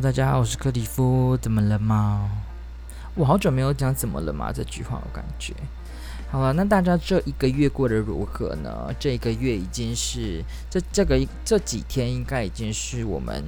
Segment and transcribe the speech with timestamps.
[0.00, 1.36] 大家好，我是克里夫。
[1.38, 2.30] 怎么了吗？
[3.16, 5.52] 我好久没有讲怎么了吗这句话，我感觉。
[6.30, 8.94] 好了，那大家这一个月过得如何呢？
[9.00, 13.42] 这一个月已经是这这个这几天应该已经是我们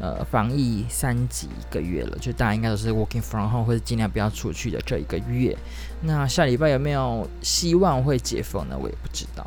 [0.00, 5.56] 呃防疫三级一个月了，就大家应该都是 working from home 或者尽量不要出去的这一个月。
[6.00, 8.76] 那下礼拜有没有希望会解封呢？
[8.76, 9.46] 我也不知道。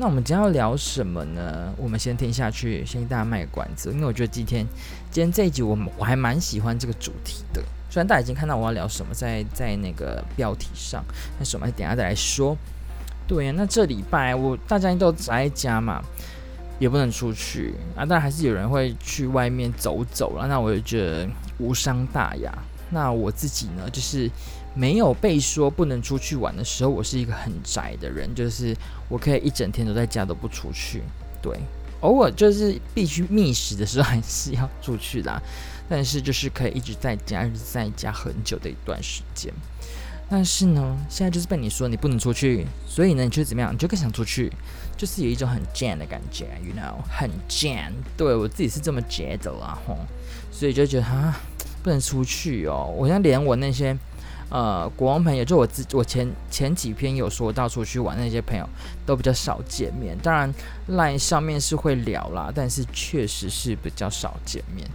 [0.00, 1.74] 那我们今天要聊什么呢？
[1.76, 4.64] 我们先听下去，先给大家卖个关子，因为我觉得今天
[5.10, 7.60] 今天这一集我我还蛮喜欢这个主题的。
[7.90, 11.04] 虽然大家已经看到我要聊什么在在那个标题上，
[11.36, 12.56] 但是我们等下再来说。
[13.26, 16.00] 对呀，那这礼拜我大家都宅在家嘛，
[16.78, 20.46] 也不能出去啊，但还是有人会去外面走走了。
[20.46, 22.56] 那我也觉得无伤大雅。
[22.90, 24.30] 那我自己呢，就是。
[24.78, 28.72] 没有被说不能出去玩的时候，我是一个很宅的人，就是
[29.08, 31.02] 我可以一整天都在家都不出去。
[31.42, 31.58] 对，
[32.00, 35.42] 偶尔就是必须觅食的时候还是要出去啦，
[35.88, 39.52] 但是就是可以一直在家，一直在家很久的一段时间。
[40.30, 43.74] 但是呢，现在就是被你说你不能出去，所以呢，你就怎么样？
[43.74, 44.48] 你就更想出去，
[44.96, 47.92] 就是有一种很贱的感觉，you know，很贱。
[48.16, 49.98] 对，我自己是这么觉得啦，吼，
[50.52, 51.36] 所以就觉得啊，
[51.82, 52.94] 不能出去哦。
[52.96, 53.98] 我现在连我那些。
[54.50, 58.66] 呃，国王朋友就我自我前前几篇有说到出去玩那些朋友
[59.04, 60.52] 都比较少见面，当然
[60.88, 64.88] LINE 上面是会聊啦，但是确实是比较少见面。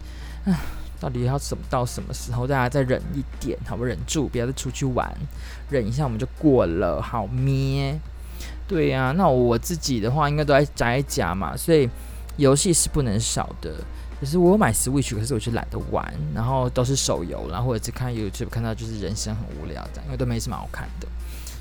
[0.46, 0.59] 唉，
[1.00, 5.08] 到底要怎么到什么时候大家再忍一点，好不忍住，不要再出去玩，
[5.70, 8.00] 忍一下我们就过了，好咩？
[8.68, 11.88] 对呀、啊，那我自己的话应该都在宅家嘛，所以
[12.38, 13.76] 游戏是不能少的。
[14.24, 21.08] 可是我买 Switch，可是我就懒得玩，然后都是手游，然后或者是看 YouTube，看到就是人生很无聊这样，因为都没什么好看的，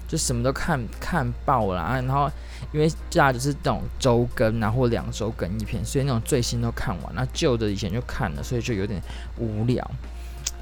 [0.06, 1.82] 就什么都看看爆了。
[2.00, 2.30] 然后
[2.72, 9.02] 因为大家就是这种周更，然后两周更一篇，所以那种最新都看完，那旧的以前就看了，所以就有点
[9.38, 9.84] 无聊。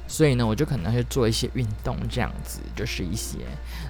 [0.07, 3.37] 所以呢，我就可能会做一些运动这样子，就是一些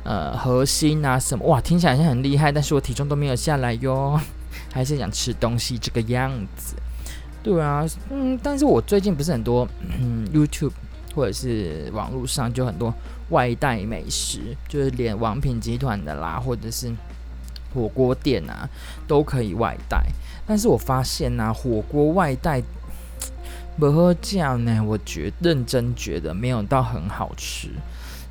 [0.03, 4.19] 呃核心啊什么，哇，听起来好像很厉害，但是我体重都没有下来哟，
[4.73, 6.75] 还是想吃东西这个样子。
[7.43, 9.67] 对啊，嗯，但是我最近不是很多，
[9.99, 10.73] 嗯，YouTube
[11.15, 12.93] 或者是网络上就很多
[13.29, 16.93] 外带美食，就是连王品集团的啦，或者是
[17.73, 18.69] 火锅店啊，
[19.07, 20.03] 都可以外带。
[20.45, 22.61] 但是我发现呢、火锅外带
[23.79, 27.69] 不喝酱呢，我觉认真觉得没有到很好吃，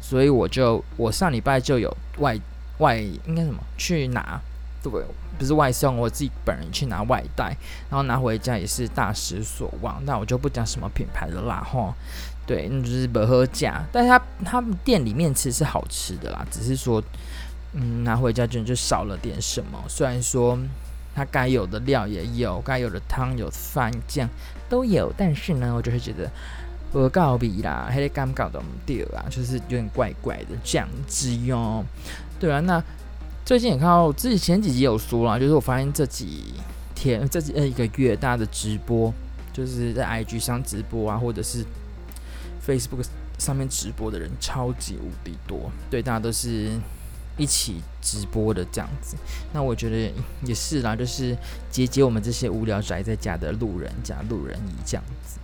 [0.00, 2.38] 所以我就我上礼拜就有外
[2.78, 4.40] 外应该什么去拿。
[4.82, 4.90] 对，
[5.38, 7.54] 不是外送，我自己本人去拿外带，
[7.90, 10.02] 然后拿回家也是大失所望。
[10.06, 11.92] 那我就不讲什么品牌的啦，吼，
[12.46, 17.02] 对，那就是不喝价，但是他他们店里面其实是好吃的啦，只是说，
[17.74, 19.78] 嗯，拿回家就就少了点什么。
[19.86, 20.58] 虽然说
[21.14, 24.26] 它该有的料也有，该有的汤有饭酱
[24.70, 26.30] 都有，但是呢，我就是觉得
[26.90, 31.84] 不告比啦，还得尴尬的不对啊，就是有点怪怪的这样子哟。
[32.38, 32.82] 对啊，那。
[33.50, 36.54] 最近也看到，自己前几集有说了，就是我发现这几
[36.94, 39.12] 天这几呃一个月，大家的直播
[39.52, 41.64] 就是在 IG 上直播啊，或者是
[42.64, 43.04] Facebook
[43.38, 46.70] 上面直播的人超级无敌多，对，大家都是
[47.36, 49.16] 一起直播的这样子。
[49.52, 50.12] 那我觉得
[50.44, 51.36] 也是啦，就是
[51.72, 55.40] 解解我们这些无聊宅在家的路人甲、路人乙这样子。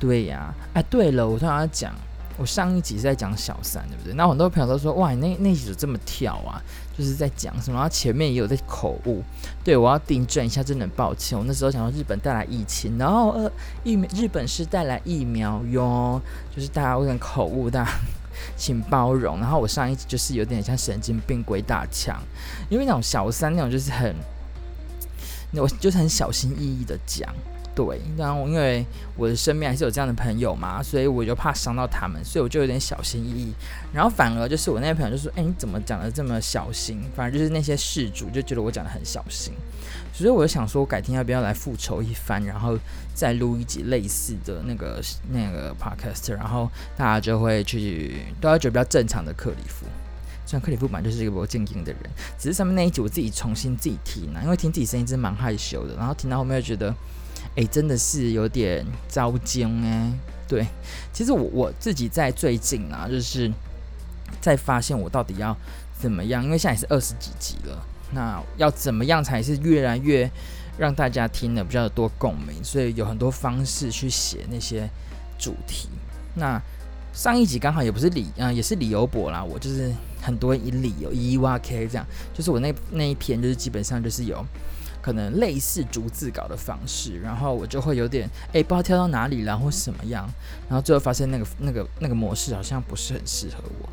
[0.00, 1.94] 对呀、哎，对了，我突然讲。
[2.36, 4.12] 我上一集是在讲小三，对不对？
[4.14, 6.60] 那很多朋友都说，哇，你那那一集怎么这么跳啊？
[6.96, 7.74] 就是在讲什么？
[7.74, 9.22] 然后前面也有在口误，
[9.64, 11.36] 对，我要订正一下，真的很抱歉。
[11.36, 13.50] 我那时候想说日本带来疫情，然后呃
[13.82, 16.20] 疫日本是带来疫苗哟，
[16.54, 17.90] 就是大家有点口误，大家
[18.56, 19.40] 请包容。
[19.40, 22.22] 然后我上一集就是有点像神经病鬼打墙，
[22.70, 24.14] 因为那种小三那种就是很，
[25.54, 27.28] 我就是很小心翼翼的讲。
[27.74, 28.86] 对，然后因为
[29.16, 33.52] 我的身边还是有这样的朋友嘛，所以我就怕伤到他们，所以我就有点小心翼翼。
[33.92, 39.52] 然后反而就是我那些朋友就说：“哎，你怎么讲的这么小心？”反而就是那些事主就觉得我讲的很小心，
[40.12, 42.78] 所以我就想说，我改天要不要来复仇一番，然后
[43.12, 49.84] 再录一集类似的那个那个 podcast，然后大家就会去都要觉得比较正常的克里夫。
[50.46, 52.02] 虽然克里夫本来就是一个不正经的人，
[52.38, 56.94] 只是上面那一集我自己重新自己听呢，因为听自己声音真蛮害羞的，然后听到后面又觉得。
[57.56, 60.12] 诶、真的是有点糟惊哎。
[60.46, 60.66] 对，
[61.12, 63.50] 其实我我自己在最近啊，就是
[64.40, 65.56] 在发现我到底要
[65.98, 70.30] 怎么样，因为现在也是二十几集了，那要怎么样才是越来越
[70.76, 72.62] 让大家听得比较多共鸣？
[72.62, 74.88] 所以有很多方式去写那些
[75.38, 75.88] 主题。
[76.34, 76.60] 那
[77.14, 79.90] 上一集刚好也不是理啊、也是理由博啦，我就是
[80.20, 84.44] 很多以理由以挖 K 这样，就是我那那一篇就是基本上就是有。
[85.04, 90.26] 可能类似逐字稿的方式，然后我就会有点哎、不知道跳到哪里了或什么样，
[90.66, 93.88] 然后最后发现那个那个那个模式好像不是很适合我。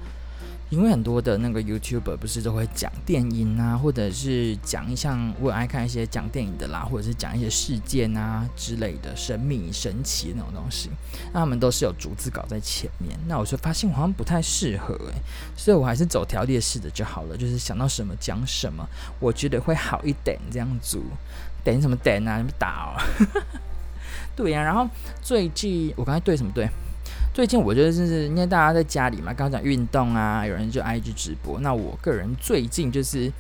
[0.72, 10.90] 因为很多的那个 YouTuber 不是都会讲电影啊，或者是讲一像我爱看一些讲电影的啦，或者是讲一些事件啊之类的神秘神奇那种东西，
[11.34, 13.20] 那他们都是有逐字稿在前面。
[13.28, 15.14] 那我就发现我好像不太适合诶、
[15.58, 18.88] 所以我还是走条列式的就好了，就是想到什么讲什么，
[19.20, 20.98] 我觉得会好一点这样子。
[21.66, 22.38] 点什么点啊？
[22.38, 22.98] 你们打哦。
[24.38, 24.90] 对呀、然后
[25.22, 26.68] 最近我刚才对什么对？
[27.34, 31.60] 最近我觉得就是因为大家在家里嘛，刚刚讲运动啊，有人就 IG 直播。
[31.62, 33.32] 那我个人最近就是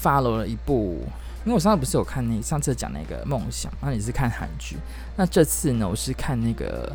[0.00, 1.02] follow 了一部，
[1.44, 4.76] 因为我上次不是有看那上次讲那个梦想，那你是看韩剧，
[5.16, 6.94] 那这次呢我是看那个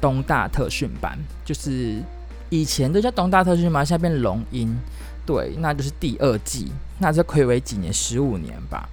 [0.00, 2.02] 东大特训班，就是
[2.48, 4.76] 以前都叫东大特训班，现在变龙樱，
[5.24, 8.88] 对，那就是第二季，那这睽违几年，十五年吧。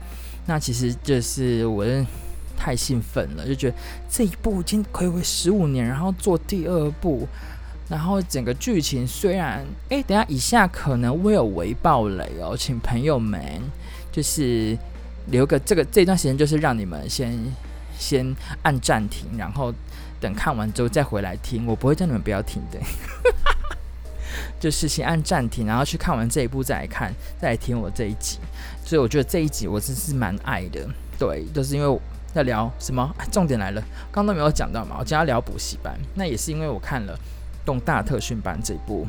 [0.46, 1.84] 那其实就是我。
[2.57, 3.77] 太兴奋了，就觉得
[4.09, 7.27] 这一部已经睽违十五年，然后做第二部，
[7.88, 13.39] 然后整个剧情虽然，哎，等下以下可能会有微暴雷哦，请朋友们
[14.12, 14.77] 就是
[15.27, 17.38] 留个这个这段时间，就是让你们先
[17.98, 19.74] 先按暂停，然后
[20.19, 22.80] 等看完之后再回来听，我不会叫你们不要听的，
[24.59, 28.39] 就是先按暂停，然后去看完这一部再来看，再来听我这一集，
[28.83, 30.86] 所以我觉得这一集我真是蛮爱的，
[31.18, 32.00] 对，就是因为。
[32.34, 33.12] 在聊什么？
[33.32, 33.82] 重点来了，
[34.12, 34.98] 刚刚都没有讲到嘛。
[35.00, 37.16] 我今天聊补习班，那也是因为我看了
[37.66, 39.08] 《东大特训班》这部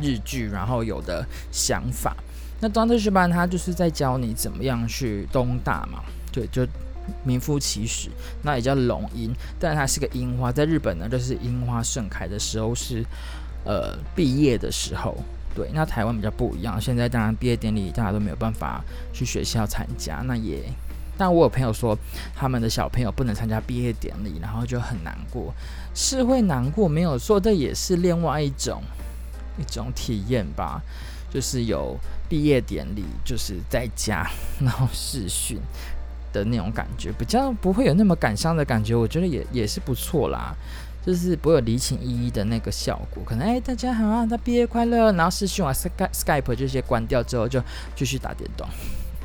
[0.00, 2.16] 日剧，然后有的想法。
[2.60, 6.02] 那《东大特训班》它就是在教你怎么样去东大嘛，
[6.32, 6.66] 对，就
[7.22, 8.08] 名副其实。
[8.42, 13.04] 那也叫龙樱，但它是个樱花，在日本呢，就是樱花盛开的时候是
[13.64, 15.14] 呃毕业的时候。
[15.54, 16.80] 对，那台湾比较不一样。
[16.80, 18.82] 现在当然毕业典礼大家都没有办法
[19.12, 20.62] 去学校参加，那也。
[21.18, 21.98] 但我有朋友说，
[22.36, 25.52] 他们的小朋友不能参加毕业典礼，然后就很难过，
[25.92, 28.80] 是会难过，没有错，这也是另外一种
[29.58, 30.80] 一种体验吧，
[31.28, 31.96] 就是有
[32.28, 34.30] 毕业典礼，就是在家
[34.60, 35.58] 然后视讯
[36.32, 40.54] 的那种感觉，比较不会有那么感伤的感觉，我觉得也也是不错啦，
[41.04, 47.60] 就是不会有离情依依的那个效果，可能哎大家好啊，他毕业快乐，然后视讯啊 Skype Skype 这些关掉之后就
[47.96, 48.68] 继续打电动。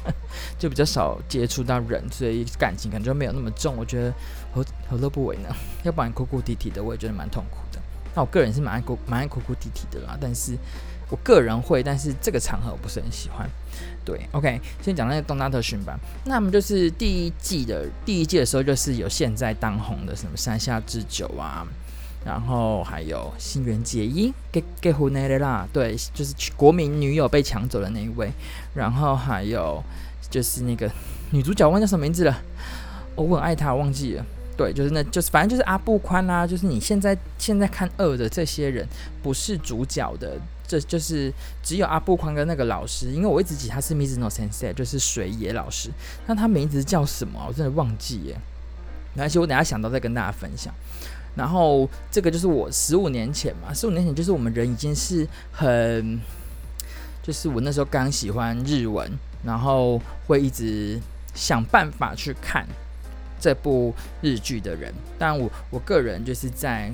[0.60, 3.76] 就比较少接触到人，所以感情感觉没有那么重。
[3.78, 4.14] 我觉得
[4.54, 5.50] 何何乐不为呢？
[5.84, 7.80] 要不然哭哭啼啼的，我也觉得蛮痛苦的。
[8.16, 10.58] 那我个人是蛮爱哭蛮爱哭哭啼啼的啦，但是
[11.10, 13.50] 我个人会，但是这个场合我不是很喜欢。
[14.06, 15.98] 对，OK，先讲那个东大特训班。
[16.26, 21.66] 那么就是第一季的第一季的时候，就是有现在当红的什么山下智久啊。
[22.26, 28.32] 然后还有新垣结衣给给胡奈的啦，对，就是国民女友被抢走的那一位。
[28.74, 29.84] 然后还有
[30.30, 30.90] 就是那个
[31.32, 32.42] 女主角忘记叫什么名字了，
[33.16, 34.26] 我很爱她，忘记了。
[34.56, 38.88] 对，就是那就是反正就是阿部宽啦，就是你现在现在看二的这些人
[39.24, 40.38] 不是主角的，
[40.68, 41.34] 这就是
[41.64, 45.90] 只有阿部宽跟那个老师，因为我一直记他是 Mizuno Sensei，就是水野老师。
[46.28, 47.44] 那他名字叫什么？
[47.48, 48.38] 我真的忘记耶。
[49.16, 50.72] 没关系，我等下想到再跟大家分享。
[51.36, 56.22] 然后这个就是我十五年前嘛，十五年前就是我们人已经是很，
[57.24, 59.12] 就是我那时候刚喜欢日文，
[59.44, 61.00] 然后会一直
[61.34, 62.68] 想办法去看
[63.40, 64.94] 这部日剧的人。
[65.18, 66.94] 但我我个人就是在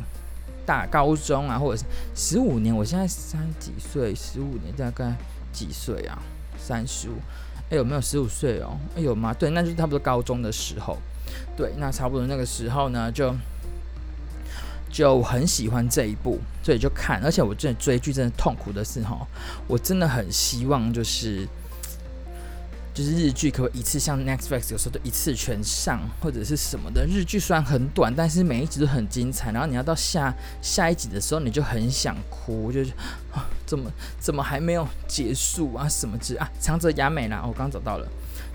[0.66, 1.84] 大高中啊，或者是
[2.16, 5.13] 十五年，我现在三几岁，十五年大概
[5.52, 6.18] 几岁啊？
[6.58, 7.16] 三十五？
[7.70, 8.78] 哎，有没有十五岁哦？
[8.96, 9.34] 哎，有吗？
[9.34, 10.98] 对，那就是差不多高中的时候。
[11.58, 13.36] 对，那差不多那个时候呢，就。
[14.89, 17.22] 就很喜欢这一部，所以就看。
[17.24, 19.17] 而且我真的追剧真的痛苦的是哈，
[19.67, 21.48] 我真的很希望就是
[22.93, 27.05] 就是日剧可不可以一次像 Netflix 有时候都一次全上或者是什么的。
[27.05, 29.51] 日剧虽然很短，但是每一集都很精彩。
[29.51, 32.91] 然后你要到下下一集的时候，你就很想哭，就是
[33.31, 35.88] 啊， 怎么怎么还没有结束啊？
[35.88, 36.50] 什么之啊？
[36.60, 38.08] 长泽雅美啦，我刚找到了。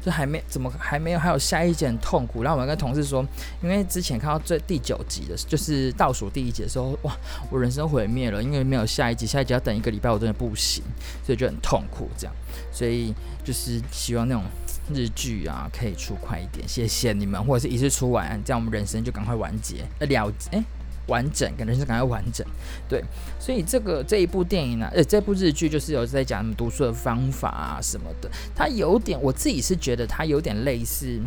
[0.04, 2.42] 就还没怎么还没有，还有下一集很痛苦。
[2.42, 3.26] 然后我跟同事说，
[3.62, 7.16] 因为之前看到最第九集的，就是倒数第一集的时候，哇，
[7.50, 10.84] 我人生毁灭了，因为没有下一集，下一集要等一个礼拜，我真的不行，
[11.25, 12.34] 所以就很痛苦这样。
[12.70, 14.44] 所以就是希望那种
[14.92, 20.62] 日剧啊，可以出快一点，谢谢你们，或者是一次出完，这样我们人生就赶快完结了了诶。
[21.06, 22.46] 完整，感觉是感觉完整，
[22.88, 23.02] 对，
[23.38, 31.20] 所以这个这一部电影呢、呃，这部日剧就是有在讲读书的方法啊什么的，它有点，我自己是觉得它有点类似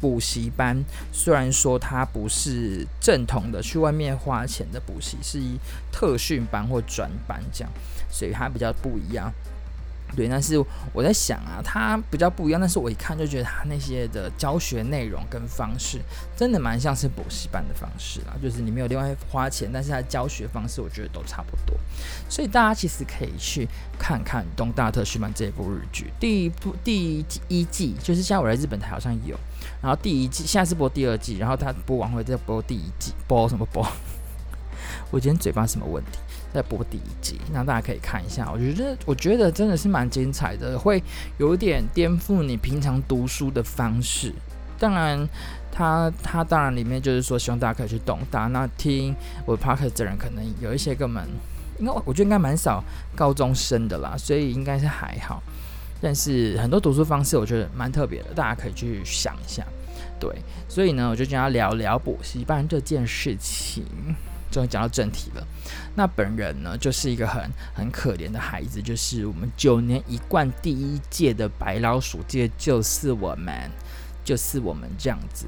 [0.00, 5.58] 补习班，虽然说它不是正统的去外面花钱的补习，是以
[5.90, 7.72] 特训班或转班这样，
[8.10, 9.32] 所以它比较不一样。
[10.16, 10.56] 对，但是
[10.92, 12.60] 我在想啊，它比较不一样。
[12.60, 16.00] 但是我一看就觉得它那些的教学内容跟方式，
[16.36, 18.34] 真的蛮像是补习班的方式啦。
[18.40, 21.76] 就是你没有另外花钱，但是它教学方式我觉得都差不多。
[22.28, 23.68] 所以大家其实可以去
[23.98, 29.36] 看看《东大特训班》这部日剧，第一部第一季就是现在我在日本台好像有，
[29.82, 33.84] 然后第一季现在是播第二季，然后它播完会再播第一季，播什么播？
[35.10, 36.18] 我今天嘴巴什么问题？
[36.54, 38.48] 在播第一集，那大家可以看一下。
[38.52, 41.02] 我觉得，我觉得真的是蛮精彩的，会
[41.38, 44.32] 有点颠覆你平常读书的方式。
[44.78, 45.28] 当然，
[45.72, 48.46] 他他当然里面就是说，希望大家可以去懂大家。
[48.46, 51.26] 那听我 podcast 的人，可能有一些根本，
[51.78, 52.82] 应该我觉得应该蛮少
[53.16, 55.42] 高中生的啦，所以应该是还好。
[56.00, 59.64] 但是很多读书方式，我觉得蛮特别的，大家可以去想一下。
[60.20, 60.30] 对，
[60.68, 63.84] 所以呢，我就跟大家聊聊补习班这件事情。
[64.54, 65.44] 终于讲到正题了。
[65.96, 73.68] 那本人呢，就是一个很很可怜的孩子，就是我们九年一贯第一届的白老鼠届，就是我们，
[74.24, 75.46] 就是我们这样子。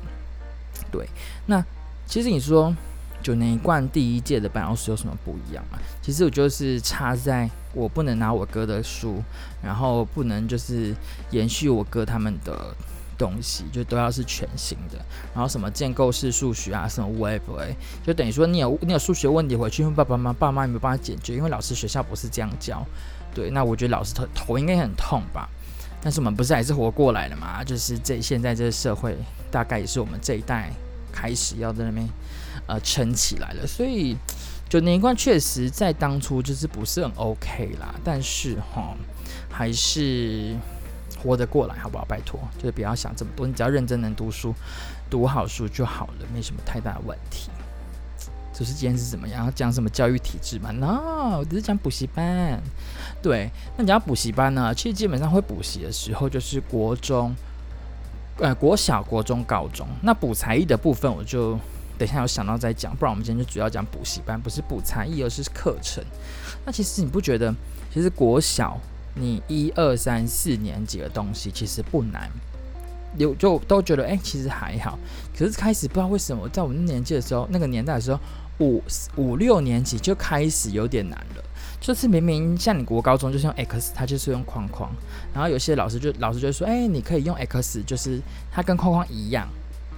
[0.91, 1.09] 对，
[1.47, 1.65] 那
[2.05, 2.75] 其实你说
[3.23, 5.79] 九年一贯第一届的白老鼠有什么不一样吗？
[6.03, 9.23] 其实我就是差在我不能拿我哥的书，
[9.63, 10.93] 然后不能就是
[11.31, 12.75] 延续我哥他们的。
[13.19, 14.99] 东西就都要是全新的，
[15.35, 17.43] 然后什么建构式数学啊，什么 Web，，
[18.05, 21.35] 就等于说你有你有数学问题回去问爸爸妈妈，爸妈有没有办法解决？
[21.35, 22.85] 因为老师学校不是这样教，
[23.35, 25.49] 对，那我觉得老师头头应该很痛吧。
[26.03, 27.65] 但是我们不是还是活过来了嘛？
[27.65, 29.17] 就是这现在这个社会，
[29.51, 30.71] 大概也是我们这一代
[31.11, 32.07] 开始要在那边
[32.67, 33.67] 呃撑起来了。
[33.67, 34.17] 所以
[34.69, 38.95] 九年一贯确实在当初就是不是很 OK 啦，但是哈
[39.51, 40.55] 还是。
[41.27, 42.05] 活得过来，好不好？
[42.05, 44.55] 拜托，就是不要想这么多，你只要认真能读书，
[45.11, 47.51] 读好书就好了，没什么太大的问题。
[48.55, 49.53] 就是今天是怎么样？
[49.55, 52.59] 讲什么教育体制吗？No，我只是讲补习班。
[53.21, 54.75] 对，那你要补习班呢？
[54.75, 57.35] 其实基本上会补习的时候，就是国中，
[58.39, 59.87] 呃，国小、国中、高中。
[60.01, 61.53] 那补才艺的部分，我就
[61.99, 66.03] 等一下有想到再讲，不然我们今天就主要讲补习班，不是补才艺，而是课程。
[66.65, 67.55] 那其实你不觉得，
[67.93, 68.81] 其实国小？
[69.19, 72.31] 你一二三四年级的东西其实不难，
[73.17, 74.99] 有就都觉得哎、其实还好。
[75.37, 78.21] 可是开始不知道为什么，在我们年纪的时候，那个年代的时候，
[78.61, 78.83] 五
[79.17, 81.43] 五六年级就开始有点难了。
[81.81, 84.91] 就是明明像你国高中就是用 X，它就是用框框，
[85.33, 88.21] 然后有些老师就老师就说，哎、你可以用 X，就是
[88.53, 89.49] 它跟框框一样，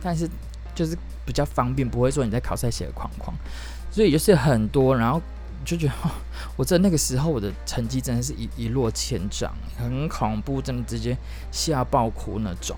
[0.00, 0.30] 但是
[0.76, 0.96] 就是
[1.26, 3.36] 比较方便，不会说你在考试写个框框。
[3.90, 5.20] 所以就是很多，然后。
[5.68, 5.92] 就觉得，
[6.56, 11.14] 我在那个时候，我的成绩真的是一一落千丈，很恐怖，真的直接
[11.52, 12.74] 吓爆哭那种。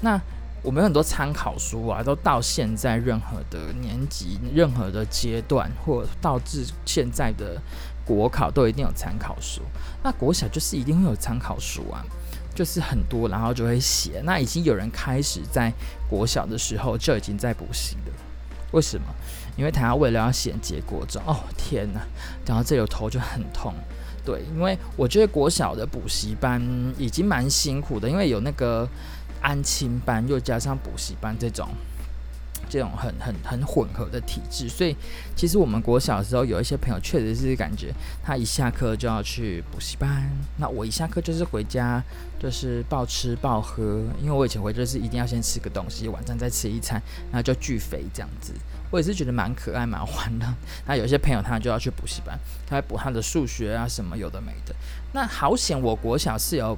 [0.00, 0.20] 那
[0.60, 7.62] 我们很多参考书啊，都到现在任何的年级、任何的阶段，或导致现在的
[8.04, 9.62] 国考都一定有参考书。
[10.02, 12.04] 那国小就是一定会有参考书啊，
[12.56, 14.20] 就是很多，然后就会写。
[14.24, 15.72] 那已经有人开始在
[16.10, 18.12] 国小的时候就已经在补习了，
[18.72, 19.06] 为什么？
[19.56, 22.00] 因为他为了要衔接国中，哦天哪，
[22.44, 23.72] 讲到这里头就很痛。
[24.24, 26.60] 对，因为我觉得国小的补习班
[26.98, 28.88] 已经蛮辛苦的，因为有那个
[29.40, 31.68] 安亲班，又加上补习班这种。
[32.70, 34.96] 这种很很很混合的体制，所以
[35.36, 42.02] 其实我们国小的时候有一些朋友确实是感觉他一下课就要去补习班，那我一下课就是回家
[42.42, 48.52] 就是暴吃暴喝，因为我以前回就是一定要先吃个东西，晚上再吃一餐，然后就巨肥这样子。
[48.90, 50.46] 我也是觉得蛮可爱蛮欢的。
[50.84, 54.74] 那有些朋友他就要去补习班，他会补他的数学啊什么有的没的。
[55.12, 56.76] 那好险，我国小是有。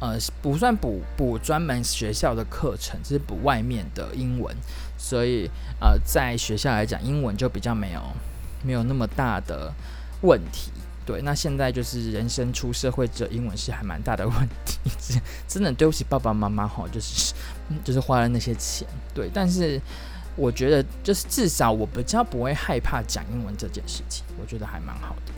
[0.00, 4.52] 呃，不算补补专门学校的课程，只是补外面的英文，
[4.98, 8.00] 所以呃，在学校来讲，英文就比较没有
[8.64, 9.72] 没有那么大的
[10.22, 10.71] 问题。
[11.04, 14.78] 对，那现在就是人生出社会之后，英文是还蛮大的问题，
[15.48, 17.34] 真的对不起爸爸妈妈哈，就是
[17.84, 18.86] 就是花了那些钱。
[19.12, 19.80] 对，但是
[20.36, 25.32] 我觉得就是至少我比较不会害怕讲英文这件事情，我觉得还蛮好的。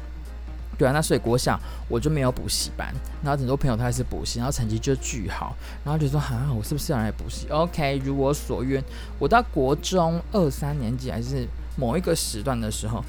[0.76, 2.92] 对啊，那所以国小我就没有补习班，
[3.23, 8.83] 然后很多朋友他也是补习，然后成绩就巨好，然后就说啊，我是不是要来补习？OK，如我所愿，
[9.21, 13.04] 我到国中二三年级还是某一个时段的时候，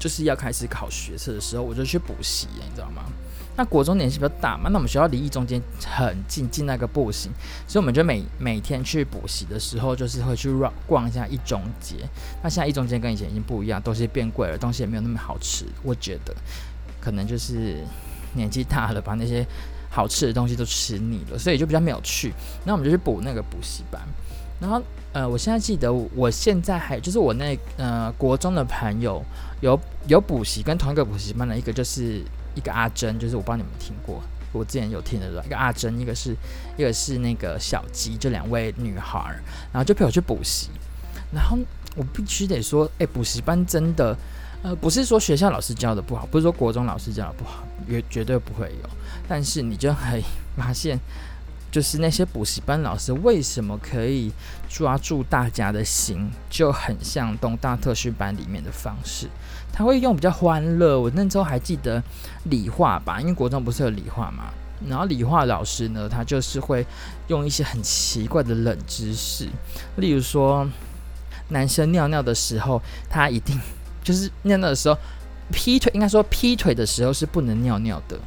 [0.00, 3.04] 就是要开始考学测的时候，我就去补习，你知道吗？
[3.56, 7.30] 那国中年纪比较大嘛，那我们学校离一中间很近，近那个步行，
[7.68, 11.96] 所以我们就每每天去补习的时候，就是会去绕逛一下一中街。
[12.42, 15.66] 那现在一中街跟以前已经不一样，东西变贵了，东西也没有那么好吃。
[15.82, 16.34] 我觉得
[17.00, 17.84] 可能就是
[18.32, 19.46] 年纪大了，把那些
[19.90, 22.32] 好吃的东西都吃腻了，所以就比较没有去。
[22.64, 24.00] 那我们就去补那个补习班。
[24.58, 24.80] 然后
[25.12, 29.22] 呃，我现在记得，我现在还就是我那呃国中的朋友
[29.60, 32.22] 有有补习跟同一个补习班的一个就是。
[32.56, 36.34] 一个阿珍，就是我不知道你们听过，我之前有听的，一个阿珍，一个是
[36.76, 39.36] 一个是那个小鸡，这两位女孩，
[39.72, 40.68] 然后就陪我去补习。
[41.32, 41.56] 然后
[41.94, 44.18] 我必须得说，哎、补习班真的，
[44.64, 48.90] 呃，不是说学校老师教的不好，不是说国中老师教的不好，也绝对不会有。
[49.28, 50.20] 但是你就会
[50.58, 50.98] 发现。
[51.72, 54.32] 就是那些补习班老师为什么可以
[54.68, 59.28] 抓住大家的心，就很像东大特训班里面的方式，
[59.80, 61.00] 他会用比较欢乐。
[61.00, 62.02] 我那时候还记得
[62.44, 64.50] 理化吧，因为国中不是有理化嘛，
[64.86, 66.86] 然后理化老师呢，他就是会
[67.28, 69.48] 用一些很奇怪的冷知识，
[69.96, 70.68] 例如说
[71.48, 73.58] 男生尿尿的时候，他一定
[74.04, 74.98] 就是尿尿的时候
[75.50, 78.18] 劈腿，应该说劈腿的时候是不能尿尿的，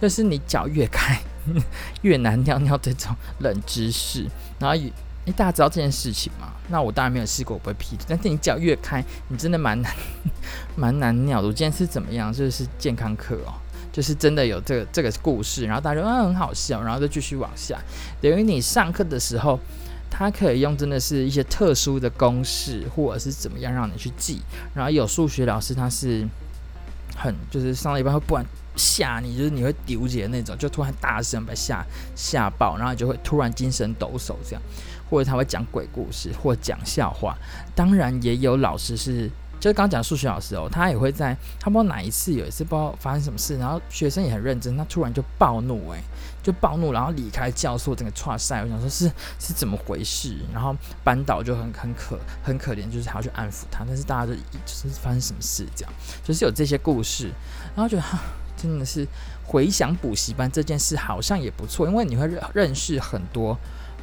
[0.00, 1.20] 就是你脚越开。
[2.02, 4.26] 越难尿尿这种冷知识，
[4.58, 4.76] 然后
[5.26, 6.52] 诶，大家知道这件事情吗？
[6.68, 8.04] 那我当然没有试过，我不会劈腿。
[8.08, 9.92] 但是你脚越开，你真的蛮难，
[10.76, 11.48] 蛮难尿的。
[11.48, 12.32] 我今天是怎么样？
[12.32, 13.52] 就是健康课哦，
[13.92, 17.78] 就是真的有这个这个故事，然后大家说啊很好笑，然后就继续往下。
[18.20, 19.60] 等于你上课的时候，
[20.10, 24.40] 他可以用真的是一些特殊的公式，或者是怎么样让你去记。
[24.74, 26.26] 然后有数学老师，他是
[27.14, 28.44] 很就是上了一半会不管。
[28.76, 31.84] 吓你，就是你会丢姐那种，就突然大声把吓
[32.14, 34.62] 吓爆，然后你就会突然精神抖擞这样，
[35.10, 37.36] 或者他会讲鬼故事或讲笑话。
[37.74, 46.00] 当然也有老师是，就是刚讲数学老师哦，他也会在他不知道哪一次有一次不知道发生什么事，然后学生也很认真，他突然就暴怒诶、
[46.42, 48.62] 就暴怒，然后离开教室，整个剉赛。
[48.62, 50.36] 我想说是是怎么回事？
[50.54, 57.30] 然后班导就很很可很可怜，就是还要去安抚他，但是大家就就是发生什么事这样，就是有这些故事，
[57.74, 58.18] 然后觉得哈。
[58.56, 59.08] 真的是
[59.46, 63.56] 回想补习班这件事，好像也不错，因为你会认识很多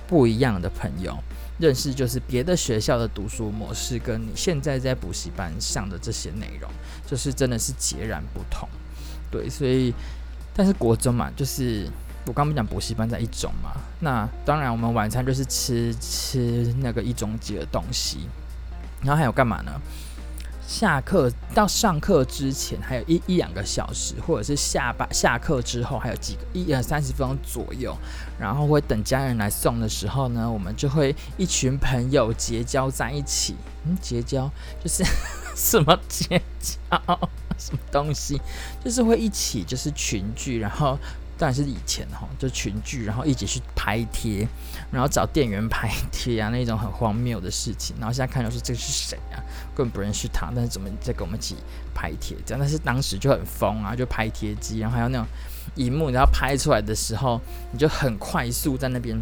[0.07, 1.17] 不一样的朋友，
[1.59, 6.69] 认识就是别的学校的读书模式，跟你现在在补习班上的这些内容，
[7.05, 8.67] 就是真的是截然不同。
[9.29, 9.93] 对，所以
[10.55, 11.87] 但是国中嘛，就是
[12.25, 18.29] 我刚不讲补习班在一中嘛，那当然我们晚餐就是吃吃那个一中级的东西，
[19.01, 19.71] 然后还有干嘛呢？
[20.67, 27.95] 下课到上课之前还有一一两个小时，或者是下班下课之后还有几个一呃三十分钟左右，
[28.37, 33.55] 然后会等家人来送的时候呢，我们就会一群朋友结交在一起。
[33.85, 34.51] 嗯，结交
[34.83, 35.05] 就是
[35.55, 36.99] 什么结交？
[37.57, 38.39] 什么东西？
[38.83, 40.99] 就是会一起就是群聚，然后。
[41.37, 44.47] 当然是以前哈，就群聚，然后一起去拍贴，
[44.91, 47.95] 然后找店员拍贴啊，那种很荒谬的事情。
[47.99, 49.37] 然后现在看到说这个是谁啊？
[49.75, 51.55] 根本不认识他，但是怎么在跟我们一起
[51.93, 52.35] 拍贴？
[52.43, 55.27] 这样，但是当时就很疯啊，就拍贴机，然后还有那种
[55.75, 57.39] 荧幕，然后拍出来的时候，
[57.71, 59.15] 你就很快速在那边，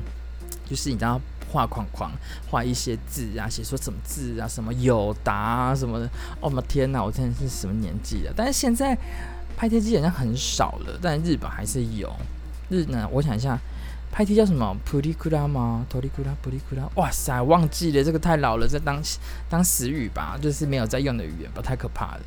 [0.66, 1.20] 就是你知道
[1.52, 2.10] 画框框，
[2.50, 6.06] 画一些字啊，写说什么字啊，什么友达啊什么的。
[6.40, 8.34] 哦，我的天哪，我真的是什么年纪了？
[8.34, 8.98] 但是现在。
[9.56, 12.14] 拍贴机好像很少了，但日本还是有。
[12.70, 13.58] 日呢，我想一下，
[14.12, 14.76] 拍贴叫什么？
[14.84, 15.86] 普利库拉吗？
[15.90, 16.84] 托利库拉，普利库拉。
[16.96, 19.02] 哇塞，忘记了，这个太老了，在当
[19.50, 22.22] 当死语吧，就是没有在用的语言吧，太可怕了。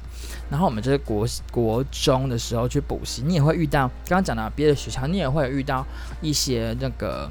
[0.50, 5.86] 然后我们就是国国中的时候去补习，你也会遇到刚刚讲到别的学校，你也会遇到
[6.22, 7.28] 一些那个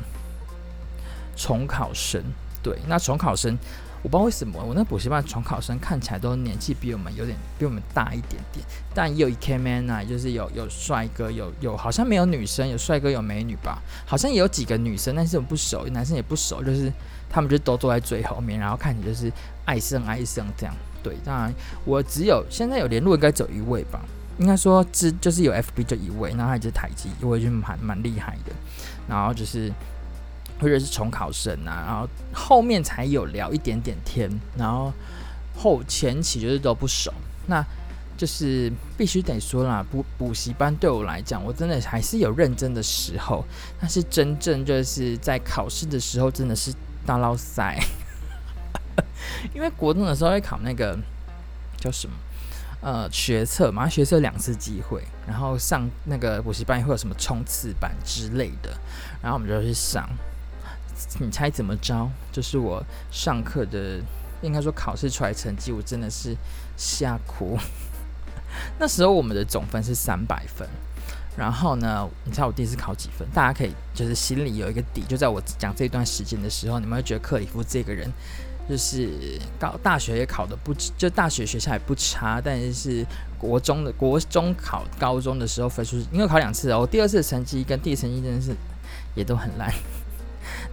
[1.36, 2.22] 重考生。
[2.62, 3.58] 对，那重考生。
[4.04, 16.94] 我不知道为什么，我那补习班重考生看起来都年纪比我们有点比我们大一点点，但也有一 K man 啊，就是有有帅哥，有有好像没有女生，有帅哥有美女吧，好像也有几个女生，但是我们不熟，男生也不熟，就是
[17.30, 19.32] 他们就都坐在最后面，然后看起就是
[19.66, 20.76] 爱生爱生这样。
[21.04, 24.00] 对，当然我只有现在有联络应该只有一位吧，
[24.38, 28.54] 应该说只就是有 FB 就一位，然后还是台籍，一位就蛮蛮厉害的，
[29.08, 29.72] 然后就是。
[30.60, 34.92] 或者是重考生啊，然后后面才有聊一点点天，然后
[35.56, 37.14] 后前期就是都不熟，
[37.46, 37.64] 那
[38.18, 43.46] 就是必须得说啦，补补习班对我来讲，我真的还是有认真的时候，
[43.80, 46.74] 但是真正就是在考试的时候，真的是
[47.06, 47.80] 大捞赛，
[49.54, 50.98] 因为国中的时候会考那个
[51.78, 52.16] 叫什么
[52.82, 58.76] 呃学测嘛，学测两次机会，然后上那个补习班会有什么冲刺班之类的，
[59.22, 60.10] 然后我们就去上。
[61.20, 62.10] 你猜怎么着？
[62.32, 64.00] 就是我上课的，
[64.42, 66.36] 应该说考试出来成绩，我真的是
[66.76, 67.58] 吓哭。
[68.80, 70.68] 那时候我们的总分是三百分，
[71.38, 73.28] 然后呢，你猜我第一次考几分？
[73.34, 75.04] 大家可以就是心里有一个底。
[75.08, 78.12] 就在我讲这段时间的时候，你们会觉得克里夫这个人
[78.68, 83.06] 就是高大学也考的不，就大学学校也不差，但是
[83.38, 88.56] 国中的国中考高中的时候分数，因为考两次哦，我第二次的成绩跟第一次成绩真的是
[89.16, 89.72] 也都很烂。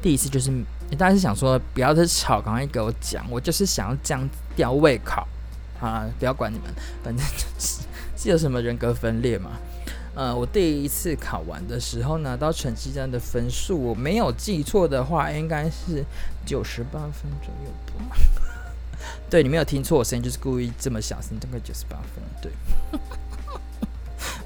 [0.05, 0.53] 第一次就是，
[0.99, 5.27] 大家是想说不要再吵，赶快给我讲，我就是想要这样吊胃口，
[5.81, 6.67] 啊，不要管你们，
[7.03, 7.81] 反正就是
[8.14, 9.53] 是有什么人格分裂嘛。
[10.14, 16.05] 呃，我第一次考完的时候拿到成绩单的分数，我没有记错的话，应该是
[16.45, 17.71] 九十八分左右
[18.11, 18.14] 吧。
[19.31, 22.23] 对，你没有听错，我声音就是故意这么小声，大概九十八分。
[22.43, 22.53] 对，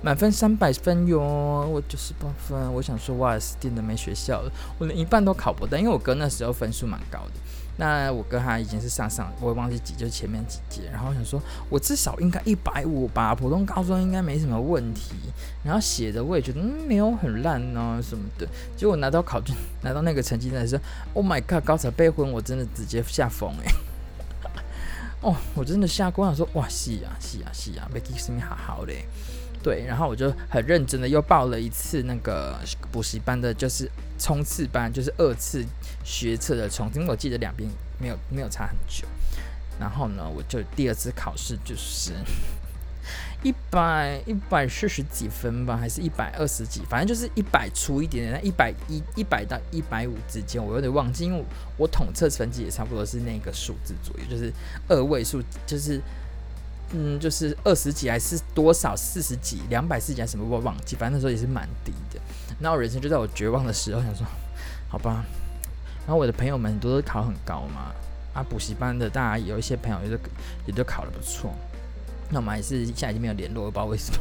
[0.01, 2.73] 满分三百分哟，我九十八分。
[2.73, 7.33] 我想说，哇，死定了，没学校了，我连一半都考不到，因为我哥那时候分数蛮高的。
[7.81, 10.89] 那我哥他已经是上上，我也忘记几，就前面几届。
[10.93, 15.13] 然后我想说，我至少应该一百五吧，普通高中应该没什么问题。
[15.65, 18.47] 然后写的我也觉得，嗯，没有很烂哦什么的。
[18.77, 20.83] 结果拿到考卷，拿到那个成绩单的时候
[21.15, 23.73] ，Oh my god，高材备婚，我真的直接吓疯哎。
[25.21, 29.05] 哦，我真的吓过，想说哇，是啊，是啊，是啊，没记什么好好嘞。
[29.63, 32.59] 对，然后我就很认真的又报了一次那个
[32.93, 35.65] 补习班的，就是冲刺班，就是二次
[36.05, 37.69] 学测的冲，因为我记得两边
[37.99, 39.07] 没有没有差很久。
[39.81, 42.13] 然后呢，我就第二次考试就是
[43.43, 51.45] 一百一百四十几分吧，还是一百二十几，反正就是一百出一点点，那一百一一百到一百五之间，我有点忘记，因为
[51.77, 54.53] 我统测成绩也差不多是那个数字左右，就是
[54.89, 56.01] 二位数，就是。
[56.93, 62.21] 嗯，就是二十几还是多少四十几两百四十几还是什么我忘记，反正那时候也是蛮低的。
[62.61, 64.27] 然后我人生就在我绝望的时候，想说
[64.89, 65.25] 好吧。
[66.07, 67.93] 然后我的朋友们很多都考很高嘛，
[68.33, 70.19] 啊，补习班的大家有一些朋友也都
[70.67, 71.53] 也都考得不错。
[72.31, 74.19] 那我们还是现在已经没有联络，不知道为什么。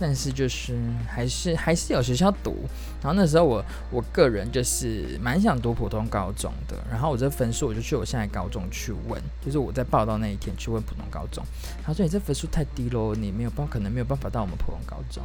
[0.00, 0.74] 但是就是
[1.06, 2.56] 还是还是有学校读。
[3.02, 6.76] 然后那时候我我个人就是蛮想读普通高中的。
[6.90, 11.44] 然后我这分数我就去我现在高中去问，就是我在报到那一天去问普通高中。
[11.84, 15.22] 他说你这分数太低喽，你没有办可能没有办法到我们普通高中。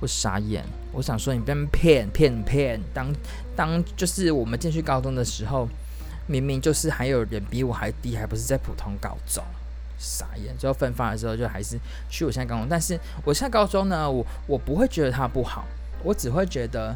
[0.00, 2.80] 我傻眼，我想说你被骗骗骗。
[2.92, 3.12] 当
[3.54, 5.68] 当就是我们进去高中的时候，
[6.26, 9.44] 明明就是还有人比我还低，还不是在普通高中。
[10.02, 11.78] 傻眼，最后分发的时候就还是
[12.10, 15.64] 去我现在高中，但是我现在高中呢，我我不会觉得它不好，
[16.02, 16.94] 我只会觉得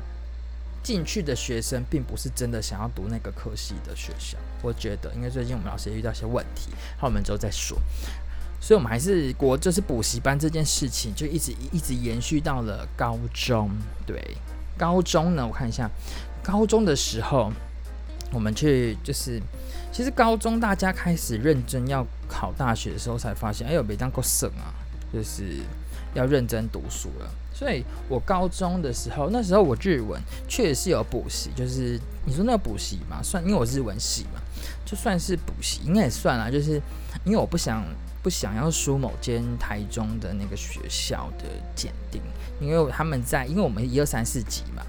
[0.83, 4.37] 进去的学生并不是真的想要读那个科系的学校。
[4.61, 7.79] 我觉得，因为最近我们老师也遇到一些问题，好，我们之后再说。
[8.61, 13.71] 所以，我们还是国就是补习班这件事情，就一直一直延续到了高中。
[14.05, 14.21] 对，
[14.77, 15.89] 高中呢，我看一下，
[16.43, 17.53] 高中的时候。
[18.33, 19.41] 我们去就是，
[19.93, 24.75] 其实高中大家开始认真要考大学的时候，才发现，哎呦，没当过省啊，
[25.13, 25.61] 就是
[26.13, 27.31] 要认真读书了。
[27.55, 34.41] 所以我高中的时候，那时候我日文确实是有补习，就是你说那个补习嘛，算，因为我日文系嘛，
[34.85, 36.51] 就算是补习，应该也算啦。
[36.51, 36.83] 就是
[37.25, 37.83] 因为我不想
[38.23, 42.21] 不想要输某间台中的那个学校的检定，
[42.61, 44.83] 因为他们在，因为我们一二三四级嘛，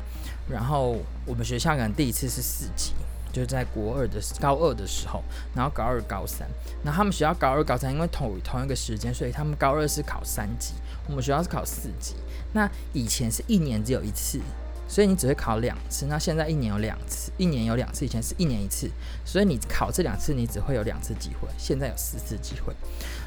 [0.50, 2.93] 然后我们学校可能第一次是四级。
[3.31, 6.47] 就是在国二的高二的时候，然后高二、高三，
[6.83, 10.73] 然后他们学校高二、高三，因为同同一个时间，所以他们高二是考三级，
[11.07, 12.15] 我们学校是考四级。
[12.53, 14.39] 那以前是一年只有一次，
[14.87, 16.05] 所以你只会考两次。
[16.07, 18.89] 那现在一年有两次，一年有两次，以前是一年一次，
[19.25, 21.47] 所以你考这两次，你只会有两次机会。
[21.57, 22.73] 现在有四次机会，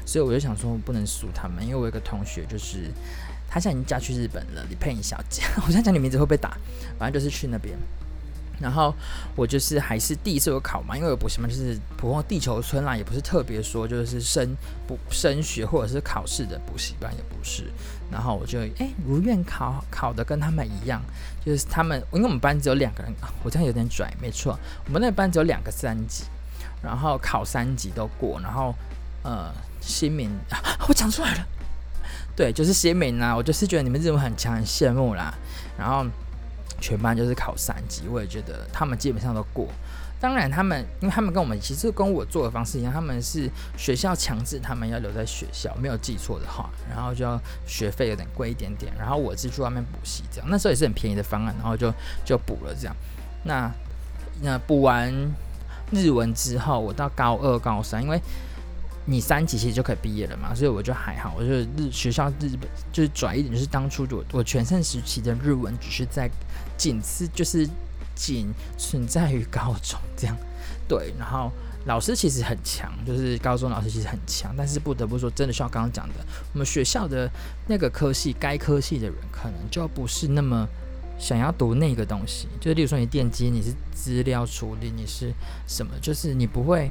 [0.05, 2.91] 所以我就想说，我不能输他们，因为我有个同学，就是
[3.47, 5.43] 他现在已经嫁去日本了，李佩颖小姐。
[5.57, 6.57] 我现在讲你名字会被打，
[6.97, 7.77] 反正就是去那边。
[8.61, 8.93] 然后
[9.35, 14.55] 我就是还是第一次有考嘛，因为我补习班，就是普通地球村啦，也不是特别说就是升
[14.87, 17.63] 补升学或者是考试的补习班，也不是。
[18.11, 21.01] 然后我就哎如愿考考的跟他们一样，
[21.43, 23.11] 就是他们因为我们班只有两个人，
[23.43, 26.25] 我这样有点拽，没错，我们那个班只有两个三级，
[26.83, 28.75] 然后考三级都过，然后
[29.23, 31.47] 呃新民啊，我讲出来了，
[32.35, 35.33] 对，就是新民啊，我就是觉得你们日文很强，很羡慕啦，
[35.77, 36.05] 然后。
[36.81, 39.67] 全班就是考三级，我也觉得他们基本上都过。
[40.19, 50.47] 当然，他们因为他们跟我们其实跟我做的方式一样，他们是学校强制他们要留在学校，没有记错的话，然后就要学费有点贵一点点，然后我是去外面补习这样。
[50.49, 51.93] 那时候也是很便宜的方案，然后就
[52.25, 52.95] 就补了这样。
[53.43, 53.71] 那
[54.41, 55.11] 那补完
[55.91, 58.19] 日文之后，我到高二、高三，因为。
[59.05, 66.29] 你三级其实就可以毕业了嘛，所以我就还好，我就日学校日本就是拽一点，就是当初我我全盛时期的日文只是在
[66.81, 67.69] 仅次就是
[68.15, 70.35] 仅存在于高中这样，
[70.87, 71.51] 对，然后
[71.85, 76.15] 老师其实很强，就是高中老师其实很强，但是不得不说，真的像刚刚讲的，
[76.53, 77.29] 我们学校的
[77.67, 80.67] 那个科系该科系的人可能就不是那么
[81.19, 85.31] 想要读那个东西，就例如说你电机，你是资料处理，你是
[85.67, 86.89] 什么，就是你不会。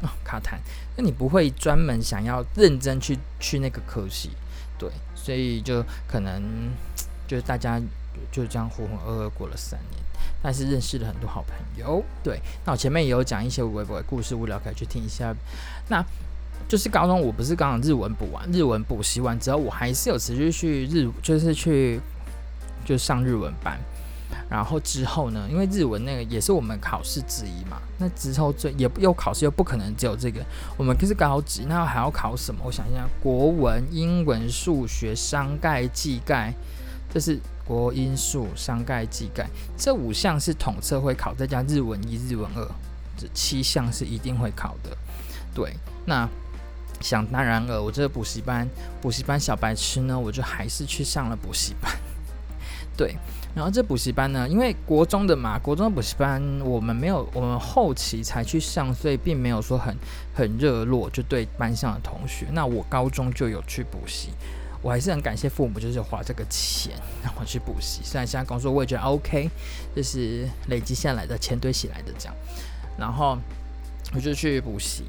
[0.00, 0.56] 哦，卡痰，
[0.96, 4.30] 那你不会专门想要认真去去那个科系，
[4.78, 6.70] 对，所以就可能
[7.28, 7.80] 就是大家
[8.30, 10.02] 就这样浑浑噩噩过了三年，
[10.42, 12.40] 但是认识了很多好朋友，对。
[12.64, 15.34] 那我前面也有讲一些微博故事，无聊可以去听一下。
[15.88, 16.04] 那
[16.68, 22.00] 就是高中我不是刚刚日文补完，日文补习完之后，我还是有持续去日，就是去
[22.84, 23.78] 就上日文班。
[24.48, 30.40] 然后之后呢，因为日文那个也是我们考试之一嘛，那之后最也又考试又不可能只有这个，
[30.76, 32.60] 我们可是高级，那还要考什么？
[32.64, 36.52] 我想一下，国文、英文、数学、商概、技概，
[37.12, 42.64] 这是国英数商概技盖这五项是统测会考，再加日文一、日文二，
[43.16, 44.96] 这七项是一定会考的。
[45.54, 45.74] 对，
[46.04, 46.28] 那
[47.00, 48.68] 想当然了，我这个补习班
[49.02, 51.90] 补习班小白痴呢，我就还是去上了补习班。
[52.96, 53.16] 对。
[53.54, 59.96] 然后这补习班呢，因为国中的嘛，国中的补习班我们没有，我们后期才去上，所以并没有说很
[60.34, 62.46] 很热络，就对班上的同学。
[62.52, 64.28] 那我高中就有去补习，
[64.86, 68.02] 我还是很感谢父母，就是花这个钱让我去补习。
[68.04, 69.50] 虽然现在工作我也觉得 OK，
[69.96, 72.34] 就是累积下来的钱堆起来的这样。
[72.96, 73.36] 然后
[74.14, 75.02] 我就去补习，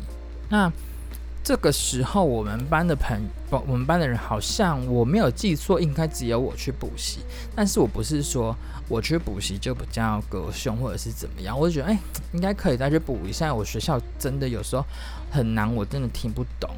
[0.49, 0.71] 那。
[1.43, 3.17] 这个时候，我们班的朋
[3.49, 7.19] 不，我们班的人好像我没有记错，应该只有我去补习。
[7.55, 8.53] 但是我不是说
[8.89, 11.97] 我去补习就比较隔凶或者是怎么样，我就觉得哎，
[12.33, 13.55] 应该可以再去补一下。
[13.55, 14.85] 我学校真的有时候
[15.31, 16.69] 很难，我真的听不懂，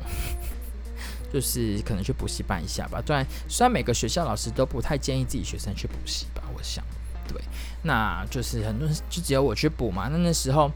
[1.34, 3.02] 就是可能去补习班一下吧。
[3.06, 6.84] 虽然虽然每个学校老师都不太建议自己学生去补习吧，我想
[7.28, 7.42] 对，
[7.84, 10.08] 那就是很多人就只有我去补嘛。
[10.12, 10.72] 那那时候。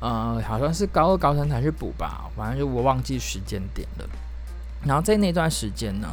[0.00, 4.06] 呃，好像是高二、高三才去补吧，反正就我忘记时间点了。
[4.84, 6.06] 然后在那段时间呢，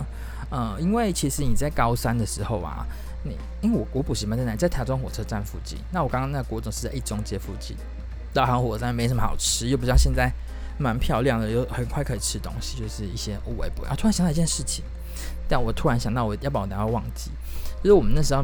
[0.49, 2.85] 呃，因为其实你在高三的时候啊，
[3.23, 4.55] 你因为我我补习班在哪？
[4.55, 5.77] 在台中火车站附近。
[5.91, 7.75] 那我刚刚那国中是在一中街附近，
[8.33, 10.31] 大汉火车站没什么好吃，又不像现在
[10.77, 13.83] 蛮漂亮的，又很快可以吃东西，就是一些无微不。
[13.83, 14.83] 啊，突然想到一件事情，
[15.47, 17.31] 但我突然想到，我要不然我等下忘记，
[17.83, 18.43] 就是我们那时候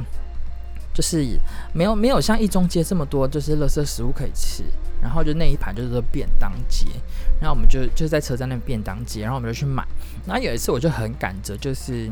[0.94, 1.40] 就是
[1.74, 4.64] 没有没有像一中街这么多，就是垃圾食物可以吃。
[5.02, 6.86] 然后就那一排就是说便当街，
[7.40, 9.84] 然后我们就就在车站那便当街，然后我们就去买。
[10.28, 12.08] 然后有一次我就很赶着，就是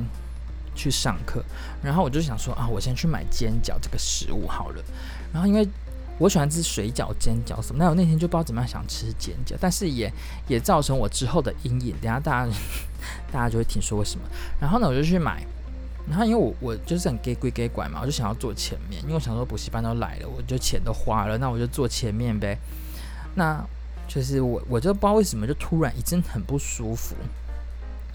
[0.73, 1.45] 去上课，
[1.83, 4.83] 然后我就想说啊，我先去买煎饺这个食物好了。
[5.31, 5.63] 然后因为
[6.19, 10.11] 我喜欢吃水饺、煎饺什么，那我那天就不知道怎么样想吃煎饺，但是也
[10.47, 11.95] 也造成我之后的阴影。
[12.01, 12.51] 等下大家
[13.31, 14.25] 大家就会听说为什么。
[14.59, 15.43] 然后呢，我就去买。
[16.09, 22.57] 然后因为我我就是很给鬼给拐嘛，我就想要坐前面，因为我想说补习班都来了，我就钱都花了，那我就坐前面呗。
[23.35, 23.63] 那
[24.07, 27.15] 就是我我就不知道为什么就突然一阵很不舒服，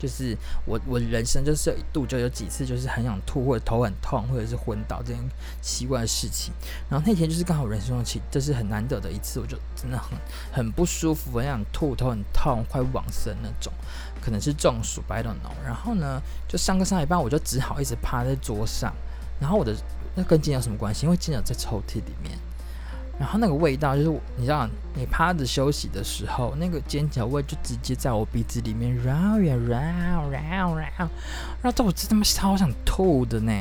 [0.04, 0.36] 就是
[0.66, 5.22] 我我人生就是一度就有几次就是很想吐或者头很痛或者是昏倒这样
[5.62, 6.52] 奇怪的事情。
[6.90, 10.18] 然后那天就是刚好人生中期，这是很难得的一次，我就真的很
[10.52, 13.72] 很不舒服，很想吐，头很痛，快往生那种。
[14.20, 15.54] 可能是中暑，I don't know。
[15.64, 18.92] 然后呢，就上课上一半，我就只好一直趴在桌上。
[19.40, 19.74] 然后我的
[20.14, 21.06] 那跟煎饺有什么关系？
[21.06, 22.38] 因为煎饺在抽屉里面。
[23.18, 31.08] 然后那个味道，就是你知道，你趴着休息的时候，那个尖角味就直接在我鼻子里面绕呀绕绕绕，
[31.62, 33.52] 绕到我真他妈超想吐的呢。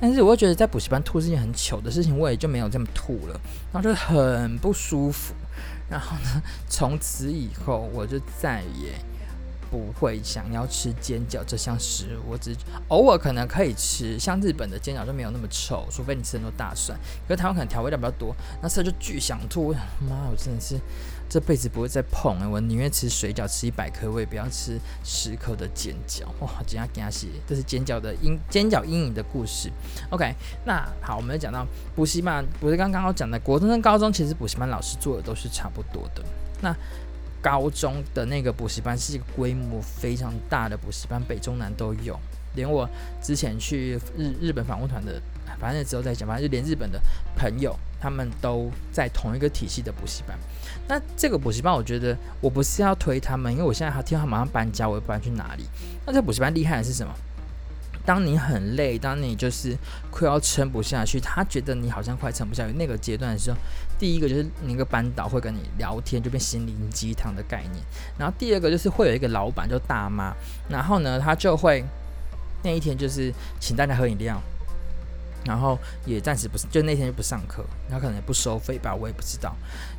[0.00, 3.40] 但是我又觉得在补习班吐是件很糗的事情，我也就没有这么吐了。
[3.72, 5.34] 然后就很不舒服。
[5.88, 8.92] 然后呢，从此以后我就再也。
[9.74, 12.54] 不会想要吃煎饺这项食物，我只
[12.86, 16.96] 偶尔可能可以吃，像日本的煎饺就没有那么臭，除非你吃很多大蒜。
[17.26, 18.32] 可是台湾可能调味料比较多，
[18.62, 19.66] 那吃就巨想吐。
[19.66, 20.78] 我想妈，我真的是
[21.28, 22.48] 这辈子不会再碰了。
[22.48, 26.22] 我宁愿吃水饺，吃一百颗，我也不要吃十颗的煎饺。
[26.38, 29.68] 哇，这样给他写，这是煎饺的阴煎饺阴影的故事。
[30.10, 30.32] OK，
[30.64, 36.22] 那好，我们讲到补习班，不是刚刚我讲的国中跟高中，其实补习班老师做的都是差不多的。
[36.60, 36.74] 那
[37.44, 42.18] 高中的那个补习班是一个规模非常大的补习班，北中南都有。
[42.54, 42.88] 连我
[43.20, 45.20] 之前去日日本访问团的，
[45.60, 46.98] 反正之后再讲，反正就连日本的
[47.36, 50.38] 朋友，他们都在同一个体系的补习班。
[50.88, 55.64] 那这个补习班，我觉得我不是要推他们，因为我现在还听他马上搬家，我也不知道去哪里。
[56.06, 57.12] 那这补习班厉害的是什么？
[58.04, 59.76] 当你很累，当你就是
[60.10, 63.56] 快要撑不下去，他觉得你好像快撑不下去那个阶段的时候，
[63.98, 67.82] 第一个就是那个班导会跟你聊天，就变心灵鸡汤的概念。
[68.18, 70.34] 然后第二个就是会有一个老板就大妈，
[70.68, 71.84] 然后呢，他就会
[72.62, 74.40] 那一天就是请大家喝饮料。
[75.46, 79.54] 然后也暂时不是，就那天就不上课，然后可能也不收费吧，我也不知道，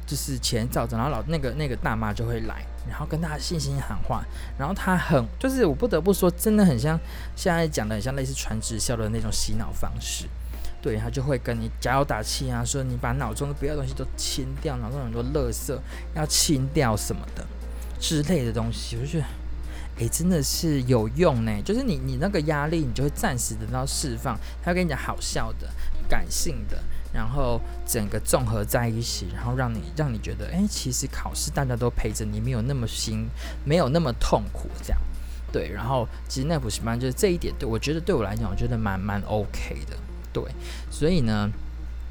[0.05, 4.23] 就是钱照着，然后老那个那个大妈就会来，然后跟大家信心喊话，
[4.57, 6.99] 然后他很就是我不得不说，真的很像
[7.35, 10.25] 现在讲的很像类似传直销的那种洗脑方式，
[10.81, 15.77] 对，他就会跟你加油打气啊，说你把脑中的不要东西都清掉，脑中很多垃圾
[16.13, 17.45] 要清掉什么的
[17.99, 19.25] 之类的东西，我就觉得。
[19.97, 24.37] 诶，真的是有用呢，就是你你那个压力，你就会暂时得到释放。
[24.61, 25.69] 他会跟你讲好笑的、
[26.09, 26.83] 感性的，
[27.15, 33.25] 然后整个综合在一起，然后让你让你觉得，哎，其实考试大家都陪着你，没有那么辛，
[33.63, 35.01] 没有那么痛苦，这样。
[35.51, 39.95] 对，然后其实那补习班就是这一点，对我觉得对我来讲，我觉得蛮蛮 OK 的。
[40.33, 40.43] 对，
[40.91, 41.49] 所以呢，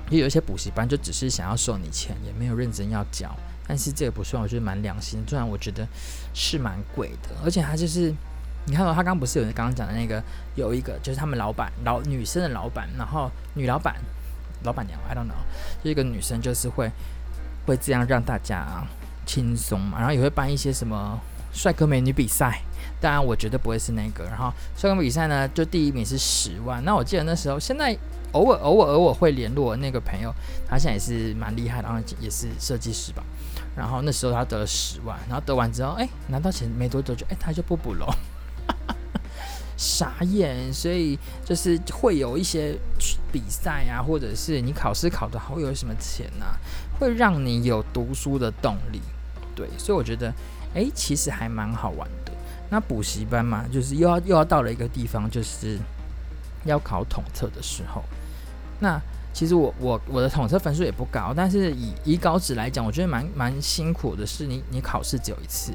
[0.08, 3.30] 也有一些补习班就只是想要收你钱，也没有认真要教。
[3.68, 5.86] 但是这个不算，我觉得蛮良心，虽然我觉得
[6.32, 8.14] 是蛮贵的，而且他就是，
[8.66, 10.22] 你看到他刚不是有刚刚讲的那个，
[10.54, 13.96] 有一个就是他们老板老女生的老板，然后女老板
[14.64, 16.90] 老板娘，I don't know，就一个女生就是会
[17.66, 18.84] 会这样让大家
[19.24, 21.20] 轻松嘛，然后也会办一些什么
[21.52, 22.60] 帅哥美女比赛。
[23.00, 24.24] 当然，我绝对不会是那个。
[24.24, 26.82] 然后，帅哥比赛呢，就第一名是十万。
[26.84, 27.94] 那我记得那时候，现在
[28.32, 30.32] 偶尔、偶尔、偶尔会联络那个朋友，
[30.66, 33.22] 他现在也是蛮厉害的，然后也是设计师吧。
[33.76, 38.06] 然后那时候他得了十万，然后得完之后，哎，拿到钱没多久就，哎，他就不补了，
[39.76, 40.72] 傻眼。
[40.72, 42.78] 所以就是会有一些
[43.32, 46.56] 比赛啊，或者是你考试考得好，有什么钱呐、啊，
[46.98, 49.00] 会让你有读书的动力。
[49.54, 50.32] 对，所以我觉得，
[50.74, 52.32] 哎，其实还蛮好玩的。
[52.70, 55.78] 那补习班嘛，就是又要又要到了一个地方，就是
[56.64, 58.02] 要考统测的时候。
[58.80, 59.00] 那
[59.32, 65.72] 其实我我我的统测分数也不高，但是以以高职来讲，我觉得蛮蛮辛苦的是，你你考试只有一次，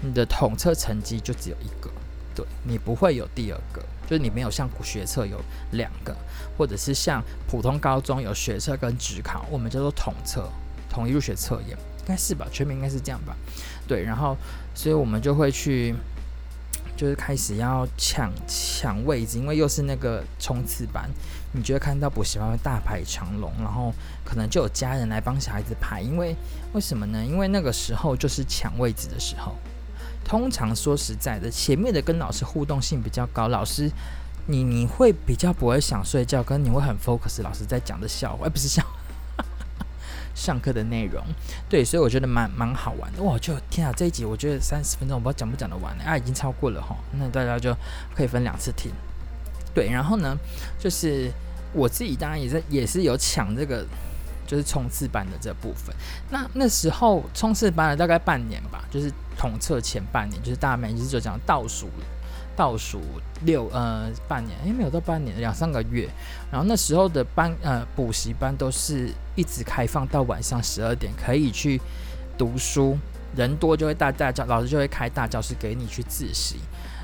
[0.00, 1.90] 你的统测成绩就只有一个，
[2.34, 5.40] 对，你不会有第二个，就是你没有像学测有
[5.72, 6.16] 两个，
[6.56, 10.48] 或者是像普通高中有学测跟职考，我们叫做统测，
[10.88, 12.46] 统一入学测验，应该是吧？
[12.52, 13.36] 全名应该是这样吧？
[13.86, 14.36] 对，然后
[14.74, 15.94] 所以我们就会去。
[16.94, 21.10] 就是开始要抢抢位置，因为又是那个冲刺班，
[21.52, 23.92] 你就会看到补习班会大排长龙，然后
[24.24, 26.00] 可能就有家人来帮小孩子排。
[26.00, 26.36] 因为
[26.74, 27.24] 为什么呢？
[27.24, 29.56] 因为那个时候就是抢位置的时候。
[30.24, 33.90] 通常说实在的，前面的跟老师互动性比较高，老师
[34.46, 38.84] 你你会比较不会想睡觉，跟你会很 focus 老师在讲的笑话，而不是笑。
[40.34, 41.22] 上课的内容，
[41.68, 43.22] 对，所以我觉得蛮蛮好玩的。
[43.22, 46.96] 哇，就天啊，这一集我觉得三十分钟，我不知道讲不讲得完，啊，已经超过了哈。
[47.18, 47.76] 那大家就
[48.14, 48.90] 可以分两次听。
[49.74, 50.34] 对，然后呢，
[50.78, 51.30] 就是
[51.74, 53.84] 我自己当然也是也是有抢这个，
[54.52, 55.96] 就是冲刺班的这部分。
[56.28, 61.88] 那那时候冲刺班了大概半年吧，就是统测前半年，就是大家每次就讲倒数
[62.54, 63.00] 倒数
[63.46, 66.06] 六呃半年，哎，没有到半年，两三个月。
[66.50, 71.80] 然后那时候的班呃补习班都是一直开放到晚上十二点，可以去
[72.36, 72.98] 读书，
[73.34, 76.56] 人多就会大大教，老师就会开大教室给你去自习。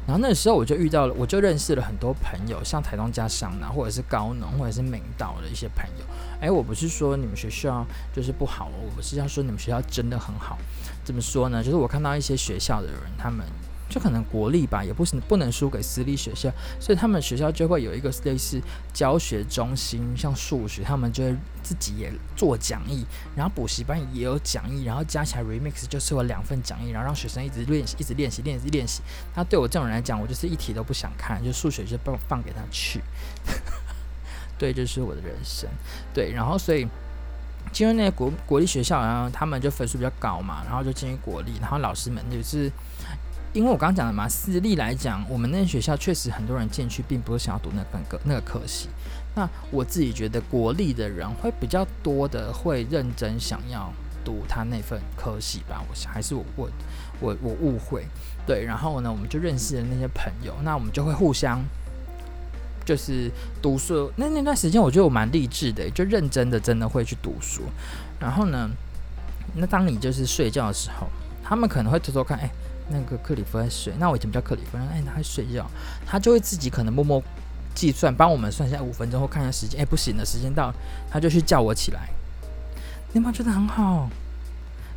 [0.06, 6.04] 然后那时候我就遇到了，我就认识了很多朋友，像台东家商啊，或者是高农，或者是明道的一些朋友。
[6.40, 10.58] 哎，我不是说你们学校就是不好，我是要说你们学校真的很好。
[11.04, 11.62] 怎么说呢？
[11.62, 13.46] 就是我看到一些学校的人，他们。
[13.90, 18.60] 就可能国立吧，也不是不能输给私立学校，所以他们学校就会有一个类似
[18.92, 29.00] 教学中心，像数学，他们就会自己也做讲义，然后补习班也有讲义，然后加起来 remix 就是有两份讲义，然后让学生一直练习，一直练习，练习，练习。
[29.34, 33.00] 那对我这种人来讲，我就是一题都不想看，就数学就放放给他去。
[34.58, 35.68] 对，这就是我的人生。
[36.12, 36.86] 对，然后所以
[37.72, 42.70] 进入那些国国立学校，然后他们就分数比较高嘛，然后就进入国立，然后老师们就是。
[43.54, 48.90] 因为我刚刚讲的嘛，私立来讲，我们那些学校确实很多人进去，并不是想要读那本科那个科系。
[49.34, 53.90] 那我自己觉得国立的人会比较多的会认真想要
[54.22, 55.82] 读他那份科系吧。
[55.88, 56.70] 我想还是我我
[57.20, 58.06] 我我误会。
[58.46, 61.58] 对，然后呢，我们就认识了那些朋友，那我们就会互相
[62.88, 64.10] 就是读书。
[64.16, 67.60] 那那段时间我觉得我蛮励志的，就认真的真的会去读书。
[68.18, 68.70] 然后呢，
[69.54, 71.06] 那当你就是睡觉的时候，
[71.44, 72.48] 他们可能会偷偷看，哎。
[72.90, 75.66] 那个克里夫在睡，那我以前不叫克里夫，哎，他在睡觉，
[76.06, 77.22] 他就会自己可能默默
[77.74, 80.72] 计算，帮我们算一下五分钟后看一下时间，哎，不行了，时间到，
[81.10, 82.08] 他就去叫我起来。
[83.12, 84.08] 你有没有觉得很好？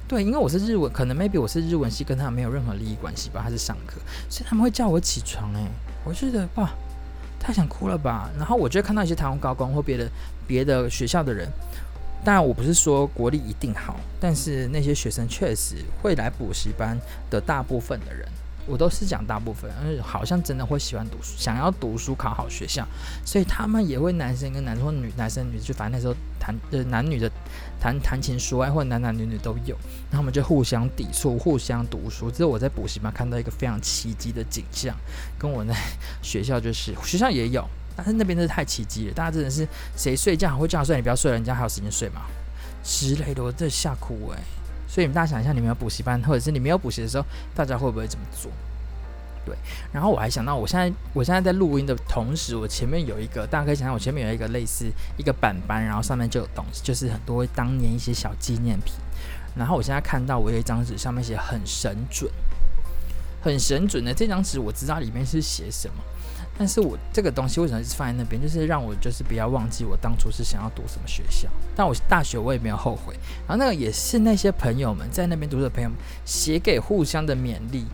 [0.07, 3.99] 对，因为我是日文，可能 maybe 我是日文系，跟他没有任何利益关系吧，他是上课，
[4.29, 5.67] 所以他们会叫我起床，哎，
[6.05, 6.71] 我觉得哇，
[7.41, 8.29] 太想哭了吧。
[8.37, 10.07] 然后我就看到一些台湾高工或别的
[10.47, 11.49] 别的学校的人。
[12.23, 16.95] 当然，我不是说国立一定好，但是那些学生确实会来补习班
[17.31, 18.27] 的大部分的人，
[18.67, 22.85] 我都是讲大部分，而好像真的会喜欢读书，想要读书考好学校，
[23.25, 27.29] 所以他们也会男生跟男生或女男生女，就反正那时候谈呃男女的
[27.79, 29.75] 谈谈情说爱，或者男男女女都有，
[30.09, 32.29] 然后我们就互相抵触，互相读书。
[32.31, 34.95] 之后我在补习班看到一个非常奇迹的景象，
[35.37, 35.75] 跟我在
[36.21, 37.67] 学校就是学校也有。
[37.93, 42.21] 但是那边真是太奇迹了，大家真的是谁睡觉还会这样睡，你不要睡了，人家还有时间睡嘛
[42.83, 44.43] 之类的，我真的吓哭诶、欸。
[44.91, 47.25] 所以你们大家想一下，你们有补习班，或者是你没有补习的时候，
[47.55, 48.51] 大家会不会这么做？
[49.45, 49.55] 对，
[49.93, 58.93] 然后我还想到，我现在我现在在录音的同时，我前面有一个，大家可以想象，我前面有一个类似一个板板，然后上面就有东西，就是很多当年一些小纪念品。
[59.55, 62.29] 然后我现在看到我有一张纸，上面写很神准，
[63.41, 65.95] 很神准的这张纸，我知道里面是写什么，
[66.57, 68.41] 但是我这个东西为什么是放在那边？
[68.41, 71.49] 就是让我就是不要忘记我当初是想要读什么学校。
[71.75, 73.15] 但我大学我也没有后悔。
[73.47, 77.85] 然后那个也是那些朋友们在那边读的朋友们写给互相的勉励。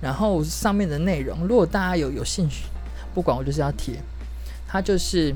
[0.00, 2.66] 然后上面的内容，如果大家有有兴趣，
[3.12, 4.00] 不管我就是要贴，
[4.66, 5.34] 它就是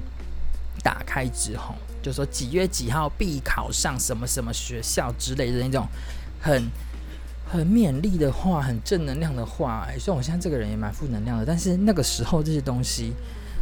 [0.85, 5.85] 打开之后，就说几月几号必考上什么什么学校之类的那种
[6.41, 6.71] 很
[7.53, 9.87] 很勉励的话，很正能量的话。
[9.87, 13.13] 哎，虽然我现在这个人也蛮负能量的，但是那个时候这些东西，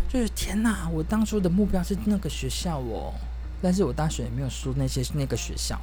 [0.08, 0.88] 就是天哪！
[0.92, 3.12] 我当初的目标是那个学校哦，
[3.60, 5.76] 但是我大学也没有说那些那个学校，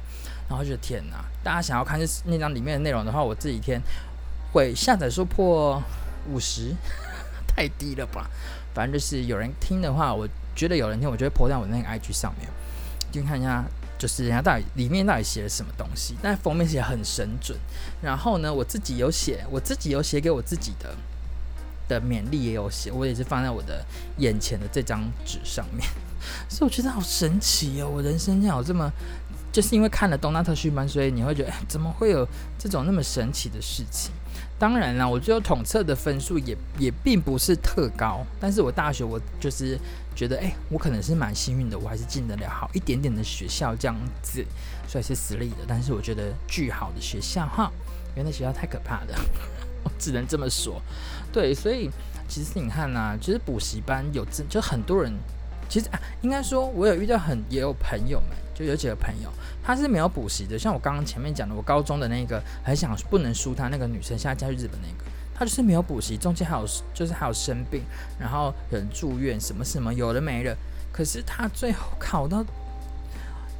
[0.48, 1.22] 然后就天哪！
[1.44, 3.78] 大家想要看那张里面的内容的话，我这几天。
[4.50, 5.82] 会下载数破
[6.26, 6.74] 五十，
[7.46, 8.30] 太低了吧？
[8.72, 12.48] 反正就是有人听的话，我觉得有人听，我就会泼在我那个 IG 上面，
[13.12, 13.62] 就看一下，
[13.98, 16.16] 就是人家到底里面到底写了什么东西。
[16.22, 17.58] 但封面写很神准，
[18.00, 20.94] 然后呢，我自己有写，我自己有写给我自己的
[21.88, 23.84] 的勉励也有写，我也是放在我的
[24.18, 25.86] 眼前的这张纸上面，
[26.48, 27.88] 所以我觉得好神奇哦！
[27.88, 28.90] 我人生竟然有这么。
[29.50, 32.24] 就是因为看了东大特训班，所以你会觉得，哎，怎么会有
[32.58, 34.12] 这种那么神奇的事情？
[34.58, 39.76] 当然啦，我觉得统测的分数也也并不是特高，但是我大学我就是
[40.18, 44.44] 觉得，哎，我可能是蛮幸运的，我还是进得了好一点点的学校这样子，
[44.88, 47.70] 虽然是私立的，但是我觉得巨好的学校哈，
[48.16, 49.14] 因为那学校太可怕了，
[49.84, 50.82] 我只能这么说。
[51.32, 51.88] 对，所以
[52.26, 55.12] 其实你看呐，其实补习班有真就很多人。
[55.68, 59.30] 其实啊，应该说，我有遇到很也有朋友们，就有几个朋友，
[59.62, 60.58] 他是没有补习的。
[60.58, 65.04] 像我刚刚前面讲的，我高中的那个很想不能输他那个女生，现在嫁去日本那个，
[65.38, 67.82] 他就是没有补习，中间还有就是还有生病，
[68.18, 70.56] 然后人住院什么什么，有的没的。
[70.90, 72.44] 可是他最后考到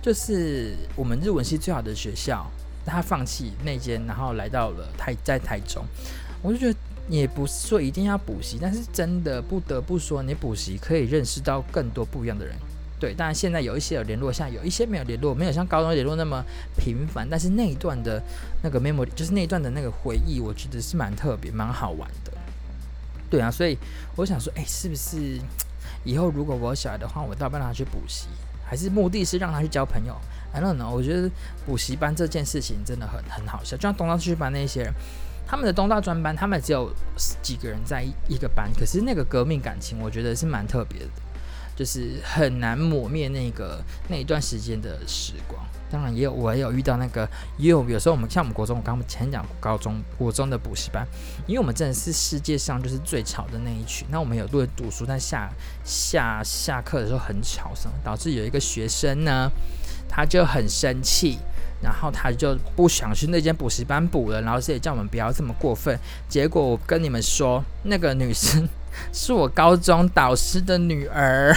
[0.02, 2.44] 就是我们日文系最好的学校，
[2.84, 5.84] 他放弃那间，然后来到了台在台中，
[6.42, 6.78] 我就觉得。
[7.10, 12.54] 也不是说一定要补习，但是真的不得不说，你补习可以认识到更多不一样的人。
[13.00, 16.44] 对，当然现在有一些有联络，像有一些没有联络，没有像高中联络那么
[16.76, 17.26] 频繁。
[17.30, 18.22] 但是那一段的
[18.62, 22.32] 那个 memory，就是那一段的那个回忆，我觉得是蛮特别、蛮好玩的。
[23.30, 23.78] 对啊，所以
[24.16, 25.40] 我想说，哎，是不是
[26.04, 28.26] 以后如果我小孩的话，我倒不让他去补习，
[28.64, 30.16] 还是目的是让他去交朋友
[30.52, 30.90] ？I don't know。
[30.90, 31.30] 我觉得
[31.66, 34.92] 补习班这件事情真的很很好笑，就像东大特训班那些人。
[35.50, 36.92] 他们的东大专班，他们只有
[37.40, 41.08] 几个人在一个班，可是那个革命感情，我觉得是蛮特别的，
[41.78, 45.64] 就是很难磨灭那个那一段时间的时光。
[45.90, 47.26] 当然也有，我也有遇到那个，
[47.56, 51.06] 也有有时候我们像我们国中，我刚刚前讲高中国中的补习班，
[51.46, 54.06] 因为我们真的是世界上就是最吵的那一群。
[54.10, 55.48] 那我们有都会读书，但下
[55.84, 59.48] 下下课的时候很吵声，导致有一个学生呢，
[60.08, 61.38] 他就很生气。
[61.80, 65.96] 然后他就不想去那间补习班补了，然后也叫我们不要这么过分。
[66.28, 68.68] 结果我跟你们说，那个女生
[69.12, 71.54] 是我高中导师的女儿，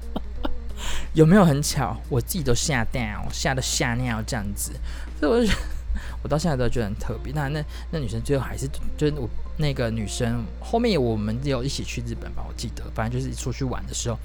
[1.14, 1.96] 有没有很巧？
[2.08, 4.72] 我自己都吓掉，吓得吓尿这样子。
[5.18, 5.52] 所以我就
[6.22, 7.32] 我到现在都觉得很特别。
[7.32, 14.18] 那那那女生最后还是就是我那个女生后面我们有一起去日本吧，我记得，反正就是出去玩的时候。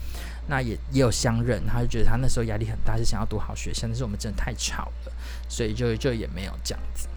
[0.47, 5.11] 那也也有相认，她就觉得她那时候压力很大，是想要读好学校，但是我们真的太吵了，
[5.49, 7.07] 所以就就也没有这样子。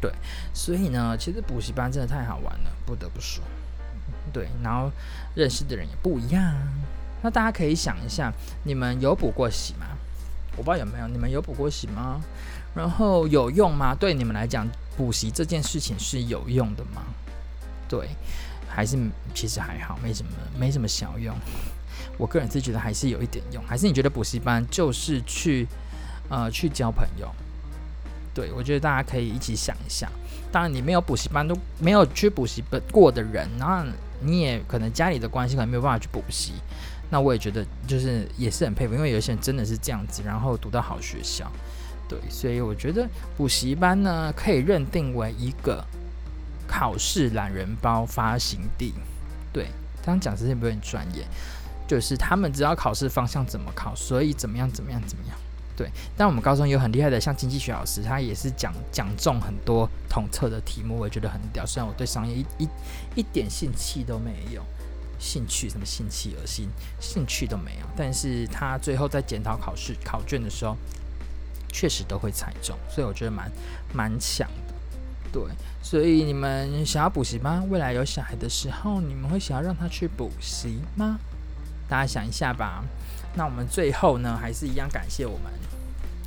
[0.00, 0.10] 对，
[0.54, 3.44] 所以呢，其实补习班真的太好玩了，不得不说。
[4.32, 4.90] 对，然后
[5.34, 6.54] 认识的人也不一样。
[7.22, 8.32] 那大家可以想一下，
[8.64, 9.86] 你们有补过习吗？
[10.56, 12.20] 我不知道有没有，你们有补过习吗？
[12.74, 13.94] 然后有用吗？
[13.94, 17.02] 对你们来讲，补习这件事情是有用的吗？
[17.88, 18.08] 对，
[18.68, 18.96] 还是
[19.34, 21.34] 其实还好，没什么，没什么小用。
[22.16, 25.66] 我个人是觉得还是有一点用，还是你觉得补习班就是去，
[26.28, 27.28] 呃，去交朋友？
[28.34, 30.08] 对，我觉得大家可以一起想一下。
[30.52, 33.84] 当然，你没有补习班都没有去补习班过的人，然后
[34.20, 36.52] 你也可能家里的关系可能没有办法去补习，
[37.10, 41.50] 那我也觉得就是也是很佩服，因为有些人真的是这样子，然后读到好学校。
[42.08, 43.06] 对，所以我觉得
[43.36, 45.84] 补习班呢可以认定为一个
[46.66, 48.94] 考试懒人包发行地。
[49.52, 49.68] 对，
[50.02, 51.26] 这样讲是不是很专业？
[51.86, 55.36] 就是他们知道考试方向怎么考，所以怎么样怎么样怎么样。
[55.78, 61.64] 对，但我们高中有很厉害的，像经济学老师，他也是讲讲中很多统测的题目，我也觉得很屌。
[61.64, 62.68] 虽然我对商业一一
[63.14, 64.60] 一点兴趣都没有，
[65.20, 66.68] 兴趣什么兴趣而兴
[66.98, 70.76] 兴趣都没有，但是他最后在检讨考试考卷的时候，
[71.72, 73.48] 确实都会猜中，所以我觉得蛮
[73.94, 74.74] 蛮强的。
[75.30, 75.42] 对，
[75.80, 77.62] 所以你们想要补习吗？
[77.68, 81.20] 未来有小孩的时候，你们会想要让他去补习吗？
[81.88, 82.82] 大家想一下吧。
[83.38, 85.52] 那我们最后呢，还是一样感谢我们，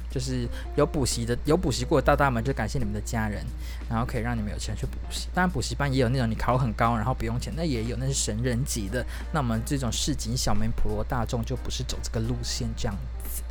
[0.09, 0.47] 就是
[0.77, 3.45] 有补习的、有补习过的大大们，就感谢你们的家人，
[3.89, 5.27] 然后可以让你们有钱去补习。
[5.33, 9.05] 当然，补习班也有那种你考很高，然后不用钱，那也有，那是神人级的。
[9.33, 12.95] 那我们这种市井小民、普罗大众就不是走这个路线，这样
[13.25, 13.43] 子。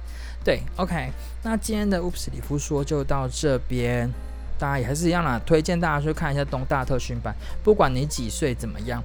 [0.42, 1.12] 对，OK。
[1.42, 4.10] 那今天的乌普斯里夫说就到这边，
[4.58, 9.02] 大家也还是一样啦，推荐大家去看一下东大特训班，不管你几岁怎么样。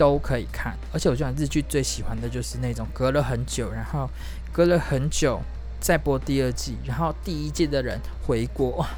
[0.00, 4.08] 都可以看，而且我觉得日剧最喜欢的就是那种隔了很久，然后
[4.50, 5.38] 隔了很久
[5.78, 8.88] 再播第二季，然后第一季的人回国，哇，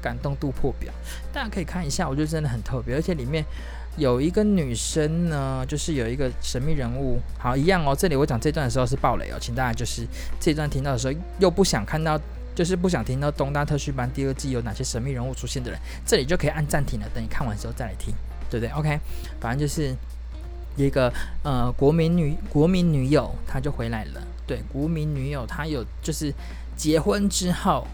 [0.00, 0.92] 感动度破表。
[1.32, 3.44] 大家可以看一下，我觉得真的很特别，而且里面
[3.96, 7.18] 有一个女生呢，就是有一个神秘人物。
[7.40, 7.92] 好，一样哦。
[7.92, 10.06] 这里我讲这段的时候是爆雷哦，请大家就是
[10.38, 12.16] 这段听到的时候又不想看到，
[12.54, 18.14] 就是不想听到东大特训班第二季有哪些神秘人物出现的人，这里就可以按暂停了，等你看完之后再来听，
[18.48, 19.00] 对不对？OK，
[19.40, 19.92] 反正就是。
[20.76, 21.12] 一个
[21.42, 24.22] 呃国民女国民女友，她就回来了。
[24.46, 26.32] 对，国民女友，她有就是
[26.76, 27.86] 结婚之后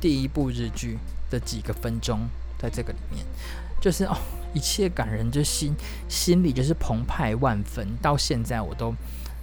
[0.00, 0.98] 第一部日剧
[1.30, 2.20] 的几个分钟，
[2.58, 3.24] 在这个里面，
[3.80, 4.16] 就是哦，
[4.52, 5.74] 一切感人，就心
[6.08, 7.86] 心里就是澎湃万分。
[8.02, 8.94] 到现在我都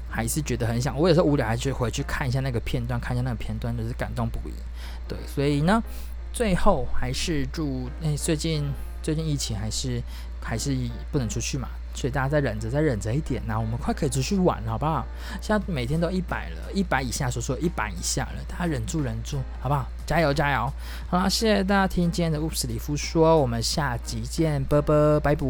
[0.09, 4.53] 还是觉得很想，我有时候无聊还去回去看一下那个片段，看一下那个片段，就是感动不已。
[5.07, 5.81] 对，所以呢，
[6.31, 8.71] 最后还是祝诶，最近
[9.01, 10.01] 最近疫情还是
[10.41, 10.77] 还是
[11.11, 11.67] 不能出去嘛。
[11.93, 15.05] 所以大家再忍着，再忍着一点，然后我们快可以出去玩了，好不好？
[15.41, 19.85] 现在每天都一百了，一百以下说说一百以下了，大家忍住忍住，好不好？
[20.05, 20.71] 加油加油！
[21.09, 25.43] 好啦，谢谢大家听今天的乌斯里夫说，我们下集见，啵啵，拜拜。